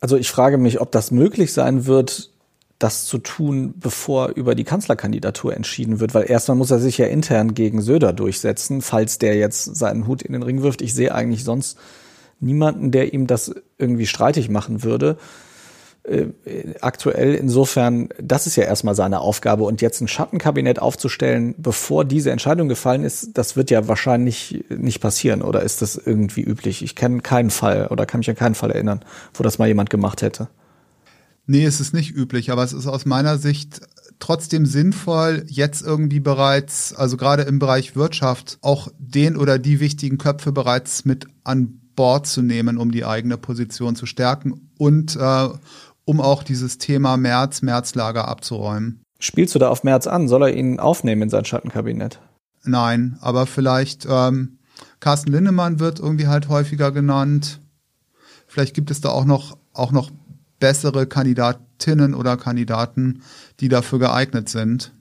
Also 0.00 0.16
ich 0.16 0.30
frage 0.30 0.58
mich, 0.58 0.80
ob 0.80 0.92
das 0.92 1.10
möglich 1.10 1.52
sein 1.52 1.86
wird, 1.86 2.30
das 2.78 3.06
zu 3.06 3.18
tun, 3.18 3.74
bevor 3.76 4.28
über 4.30 4.54
die 4.54 4.64
Kanzlerkandidatur 4.64 5.56
entschieden 5.56 5.98
wird, 5.98 6.14
weil 6.14 6.30
erstmal 6.30 6.56
muss 6.56 6.70
er 6.70 6.78
sich 6.78 6.98
ja 6.98 7.06
intern 7.06 7.54
gegen 7.54 7.80
Söder 7.80 8.12
durchsetzen, 8.12 8.82
falls 8.82 9.18
der 9.18 9.36
jetzt 9.36 9.76
seinen 9.76 10.06
Hut 10.06 10.22
in 10.22 10.34
den 10.34 10.42
Ring 10.42 10.62
wirft. 10.62 10.82
Ich 10.82 10.94
sehe 10.94 11.14
eigentlich 11.14 11.44
sonst 11.44 11.78
niemanden, 12.38 12.90
der 12.90 13.14
ihm 13.14 13.26
das 13.26 13.54
irgendwie 13.78 14.06
streitig 14.06 14.50
machen 14.50 14.82
würde. 14.82 15.16
Äh, 16.04 16.26
aktuell 16.82 17.34
insofern, 17.34 18.10
das 18.20 18.46
ist 18.46 18.56
ja 18.56 18.64
erstmal 18.64 18.94
seine 18.94 19.20
Aufgabe 19.20 19.64
und 19.64 19.80
jetzt 19.80 20.02
ein 20.02 20.08
Schattenkabinett 20.08 20.78
aufzustellen, 20.78 21.54
bevor 21.56 22.04
diese 22.04 22.30
Entscheidung 22.30 22.68
gefallen 22.68 23.04
ist, 23.04 23.30
das 23.38 23.56
wird 23.56 23.70
ja 23.70 23.88
wahrscheinlich 23.88 24.64
nicht 24.68 25.00
passieren 25.00 25.40
oder 25.40 25.62
ist 25.62 25.80
das 25.80 25.96
irgendwie 25.96 26.42
üblich? 26.42 26.82
Ich 26.82 26.94
kenne 26.94 27.22
keinen 27.22 27.50
Fall 27.50 27.88
oder 27.88 28.04
kann 28.04 28.18
mich 28.18 28.28
an 28.28 28.36
keinen 28.36 28.54
Fall 28.54 28.70
erinnern, 28.70 29.00
wo 29.34 29.42
das 29.42 29.58
mal 29.58 29.66
jemand 29.66 29.88
gemacht 29.88 30.20
hätte. 30.20 30.48
Nee, 31.46 31.64
es 31.64 31.80
ist 31.80 31.94
nicht 31.94 32.14
üblich, 32.14 32.50
aber 32.50 32.64
es 32.64 32.72
ist 32.72 32.86
aus 32.86 33.06
meiner 33.06 33.38
Sicht 33.38 33.80
trotzdem 34.18 34.66
sinnvoll, 34.66 35.44
jetzt 35.46 35.82
irgendwie 35.82 36.20
bereits, 36.20 36.94
also 36.94 37.16
gerade 37.16 37.42
im 37.42 37.58
Bereich 37.58 37.94
Wirtschaft, 37.94 38.58
auch 38.62 38.88
den 38.98 39.36
oder 39.36 39.58
die 39.58 39.78
wichtigen 39.80 40.18
Köpfe 40.18 40.52
bereits 40.52 41.04
mit 41.04 41.26
an 41.44 41.80
Bord 41.94 42.26
zu 42.26 42.42
nehmen, 42.42 42.78
um 42.78 42.90
die 42.90 43.04
eigene 43.04 43.38
Position 43.38 43.96
zu 43.96 44.06
stärken 44.06 44.70
und 44.78 45.16
äh, 45.16 45.48
um 46.04 46.20
auch 46.20 46.42
dieses 46.42 46.78
Thema 46.78 47.16
März, 47.16 47.62
Märzlager 47.62 48.28
abzuräumen. 48.28 49.02
Spielst 49.18 49.54
du 49.54 49.58
da 49.58 49.68
auf 49.68 49.82
März 49.82 50.06
an? 50.06 50.28
Soll 50.28 50.42
er 50.42 50.54
ihn 50.54 50.78
aufnehmen 50.78 51.22
in 51.22 51.30
sein 51.30 51.44
Schattenkabinett? 51.44 52.20
Nein, 52.64 53.16
aber 53.20 53.46
vielleicht 53.46 54.06
ähm, 54.08 54.58
Carsten 55.00 55.32
Linnemann 55.32 55.80
wird 55.80 56.00
irgendwie 56.00 56.26
halt 56.26 56.48
häufiger 56.48 56.92
genannt. 56.92 57.60
Vielleicht 58.46 58.74
gibt 58.74 58.90
es 58.90 59.00
da 59.00 59.08
auch 59.10 59.24
noch 59.24 59.56
auch 59.72 59.92
noch 59.92 60.10
bessere 60.58 61.06
Kandidatinnen 61.06 62.14
oder 62.14 62.36
Kandidaten, 62.36 63.22
die 63.60 63.68
dafür 63.68 63.98
geeignet 63.98 64.48
sind. 64.48 64.92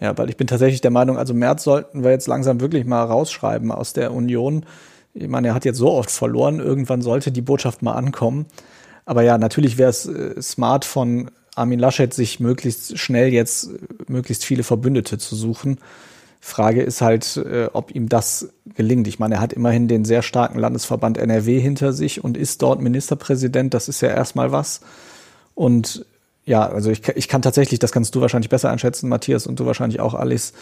Ja, 0.00 0.16
weil 0.18 0.28
ich 0.28 0.36
bin 0.36 0.46
tatsächlich 0.46 0.80
der 0.80 0.90
Meinung, 0.90 1.16
also 1.16 1.34
März 1.34 1.64
sollten 1.64 2.02
wir 2.02 2.10
jetzt 2.10 2.26
langsam 2.26 2.60
wirklich 2.60 2.84
mal 2.84 3.04
rausschreiben 3.04 3.70
aus 3.70 3.92
der 3.92 4.12
Union. 4.12 4.66
Ich 5.12 5.28
meine, 5.28 5.48
er 5.48 5.54
hat 5.54 5.64
jetzt 5.64 5.78
so 5.78 5.92
oft 5.92 6.10
verloren, 6.10 6.58
irgendwann 6.58 7.02
sollte 7.02 7.30
die 7.30 7.42
Botschaft 7.42 7.82
mal 7.82 7.92
ankommen. 7.92 8.46
Aber 9.06 9.22
ja, 9.22 9.38
natürlich 9.38 9.78
wäre 9.78 9.90
es 9.90 10.06
äh, 10.06 10.40
smart 10.42 10.84
von 10.84 11.30
Armin 11.54 11.78
Laschet, 11.78 12.12
sich 12.12 12.40
möglichst 12.40 12.98
schnell 12.98 13.32
jetzt 13.32 13.70
äh, 13.70 13.78
möglichst 14.08 14.44
viele 14.44 14.64
Verbündete 14.64 15.18
zu 15.18 15.36
suchen. 15.36 15.78
Frage 16.46 16.82
ist 16.82 17.00
halt, 17.00 17.38
äh, 17.38 17.70
ob 17.72 17.94
ihm 17.94 18.10
das 18.10 18.50
gelingt. 18.76 19.08
Ich 19.08 19.18
meine, 19.18 19.36
er 19.36 19.40
hat 19.40 19.54
immerhin 19.54 19.88
den 19.88 20.04
sehr 20.04 20.20
starken 20.20 20.58
Landesverband 20.58 21.16
NRW 21.16 21.58
hinter 21.58 21.94
sich 21.94 22.22
und 22.22 22.36
ist 22.36 22.60
dort 22.60 22.82
Ministerpräsident. 22.82 23.72
Das 23.72 23.88
ist 23.88 24.02
ja 24.02 24.10
erstmal 24.10 24.52
was. 24.52 24.82
Und 25.54 26.04
ja, 26.44 26.68
also 26.68 26.90
ich, 26.90 27.08
ich 27.08 27.28
kann 27.28 27.40
tatsächlich, 27.40 27.78
das 27.78 27.92
kannst 27.92 28.14
du 28.14 28.20
wahrscheinlich 28.20 28.50
besser 28.50 28.68
einschätzen, 28.68 29.08
Matthias, 29.08 29.46
und 29.46 29.58
du 29.58 29.64
wahrscheinlich 29.64 30.00
auch, 30.00 30.12
Alice, 30.12 30.52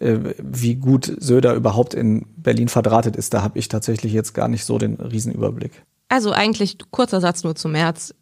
äh, 0.00 0.16
wie 0.38 0.76
gut 0.76 1.14
Söder 1.18 1.52
überhaupt 1.52 1.92
in 1.92 2.24
Berlin 2.38 2.68
verdrahtet 2.68 3.14
ist. 3.14 3.34
Da 3.34 3.42
habe 3.42 3.58
ich 3.58 3.68
tatsächlich 3.68 4.14
jetzt 4.14 4.32
gar 4.32 4.48
nicht 4.48 4.64
so 4.64 4.78
den 4.78 4.94
Riesenüberblick. 4.94 5.82
Also 6.08 6.32
eigentlich 6.32 6.78
kurzer 6.90 7.20
Satz 7.20 7.44
nur 7.44 7.54
zum 7.54 7.72
März 7.72 8.14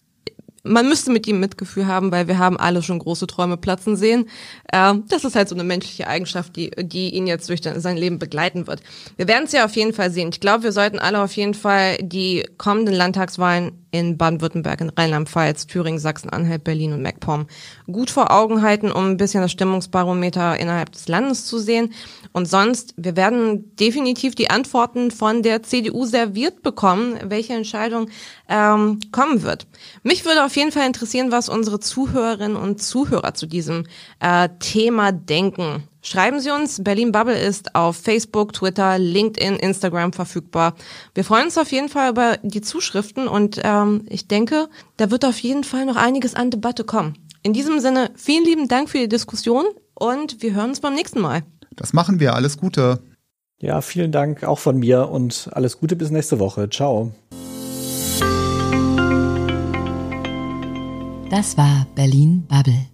man 0.64 0.88
müsste 0.88 1.12
mit 1.12 1.26
ihm 1.26 1.40
Mitgefühl 1.40 1.86
haben, 1.86 2.10
weil 2.10 2.26
wir 2.26 2.38
haben 2.38 2.56
alle 2.56 2.82
schon 2.82 2.98
große 2.98 3.26
Träume 3.26 3.56
platzen 3.56 3.96
sehen. 3.96 4.28
Äh, 4.72 4.94
das 5.08 5.24
ist 5.24 5.36
halt 5.36 5.48
so 5.48 5.54
eine 5.54 5.64
menschliche 5.64 6.08
Eigenschaft, 6.08 6.56
die, 6.56 6.70
die 6.70 7.14
ihn 7.14 7.26
jetzt 7.26 7.48
durch 7.48 7.60
sein 7.62 7.96
Leben 7.96 8.18
begleiten 8.18 8.66
wird. 8.66 8.80
Wir 9.16 9.28
werden 9.28 9.44
es 9.44 9.52
ja 9.52 9.64
auf 9.64 9.76
jeden 9.76 9.92
Fall 9.92 10.10
sehen. 10.10 10.30
Ich 10.32 10.40
glaube, 10.40 10.64
wir 10.64 10.72
sollten 10.72 10.98
alle 10.98 11.22
auf 11.22 11.32
jeden 11.36 11.54
Fall 11.54 11.98
die 12.00 12.44
kommenden 12.56 12.94
Landtagswahlen 12.94 13.72
in 13.94 14.18
Baden-Württemberg, 14.18 14.80
in 14.80 14.90
Rheinland-Pfalz, 14.90 15.68
Thüringen, 15.68 16.00
Sachsen-Anhalt, 16.00 16.64
Berlin 16.64 16.94
und 16.94 17.02
MacPom 17.02 17.46
gut 17.86 18.10
vor 18.10 18.32
Augen 18.32 18.60
halten, 18.60 18.90
um 18.90 19.10
ein 19.10 19.16
bisschen 19.16 19.40
das 19.40 19.52
Stimmungsbarometer 19.52 20.58
innerhalb 20.58 20.90
des 20.90 21.06
Landes 21.06 21.46
zu 21.46 21.60
sehen. 21.60 21.92
Und 22.32 22.46
sonst, 22.46 22.94
wir 22.96 23.14
werden 23.14 23.76
definitiv 23.76 24.34
die 24.34 24.50
Antworten 24.50 25.12
von 25.12 25.44
der 25.44 25.62
CDU 25.62 26.06
serviert 26.06 26.62
bekommen, 26.64 27.18
welche 27.22 27.52
Entscheidung 27.52 28.08
ähm, 28.48 28.98
kommen 29.12 29.42
wird. 29.42 29.68
Mich 30.02 30.24
würde 30.24 30.44
auf 30.54 30.56
jeden 30.56 30.70
Fall 30.70 30.86
interessieren, 30.86 31.32
was 31.32 31.48
unsere 31.48 31.80
Zuhörerinnen 31.80 32.56
und 32.56 32.80
Zuhörer 32.80 33.34
zu 33.34 33.46
diesem 33.46 33.86
äh, 34.20 34.48
Thema 34.60 35.10
denken. 35.10 35.82
Schreiben 36.00 36.38
Sie 36.38 36.52
uns. 36.52 36.84
Berlin 36.84 37.10
Bubble 37.10 37.36
ist 37.36 37.74
auf 37.74 37.96
Facebook, 37.96 38.52
Twitter, 38.52 38.96
LinkedIn, 38.96 39.56
Instagram 39.56 40.12
verfügbar. 40.12 40.76
Wir 41.12 41.24
freuen 41.24 41.46
uns 41.46 41.58
auf 41.58 41.72
jeden 41.72 41.88
Fall 41.88 42.10
über 42.10 42.36
die 42.44 42.60
Zuschriften 42.60 43.26
und 43.26 43.60
ähm, 43.64 44.04
ich 44.08 44.28
denke, 44.28 44.68
da 44.96 45.10
wird 45.10 45.24
auf 45.24 45.40
jeden 45.40 45.64
Fall 45.64 45.86
noch 45.86 45.96
einiges 45.96 46.36
an 46.36 46.52
Debatte 46.52 46.84
kommen. 46.84 47.18
In 47.42 47.52
diesem 47.52 47.80
Sinne, 47.80 48.12
vielen 48.14 48.44
lieben 48.44 48.68
Dank 48.68 48.88
für 48.88 48.98
die 48.98 49.08
Diskussion 49.08 49.64
und 49.94 50.40
wir 50.40 50.54
hören 50.54 50.68
uns 50.68 50.78
beim 50.78 50.94
nächsten 50.94 51.20
Mal. 51.20 51.42
Das 51.74 51.92
machen 51.92 52.20
wir. 52.20 52.36
Alles 52.36 52.58
Gute. 52.58 53.00
Ja, 53.58 53.80
vielen 53.80 54.12
Dank 54.12 54.44
auch 54.44 54.60
von 54.60 54.78
mir 54.78 55.08
und 55.08 55.48
alles 55.50 55.80
Gute 55.80 55.96
bis 55.96 56.10
nächste 56.12 56.38
Woche. 56.38 56.70
Ciao. 56.70 57.12
Das 61.36 61.56
war 61.56 61.84
Berlin 61.96 62.44
Bubble. 62.46 62.93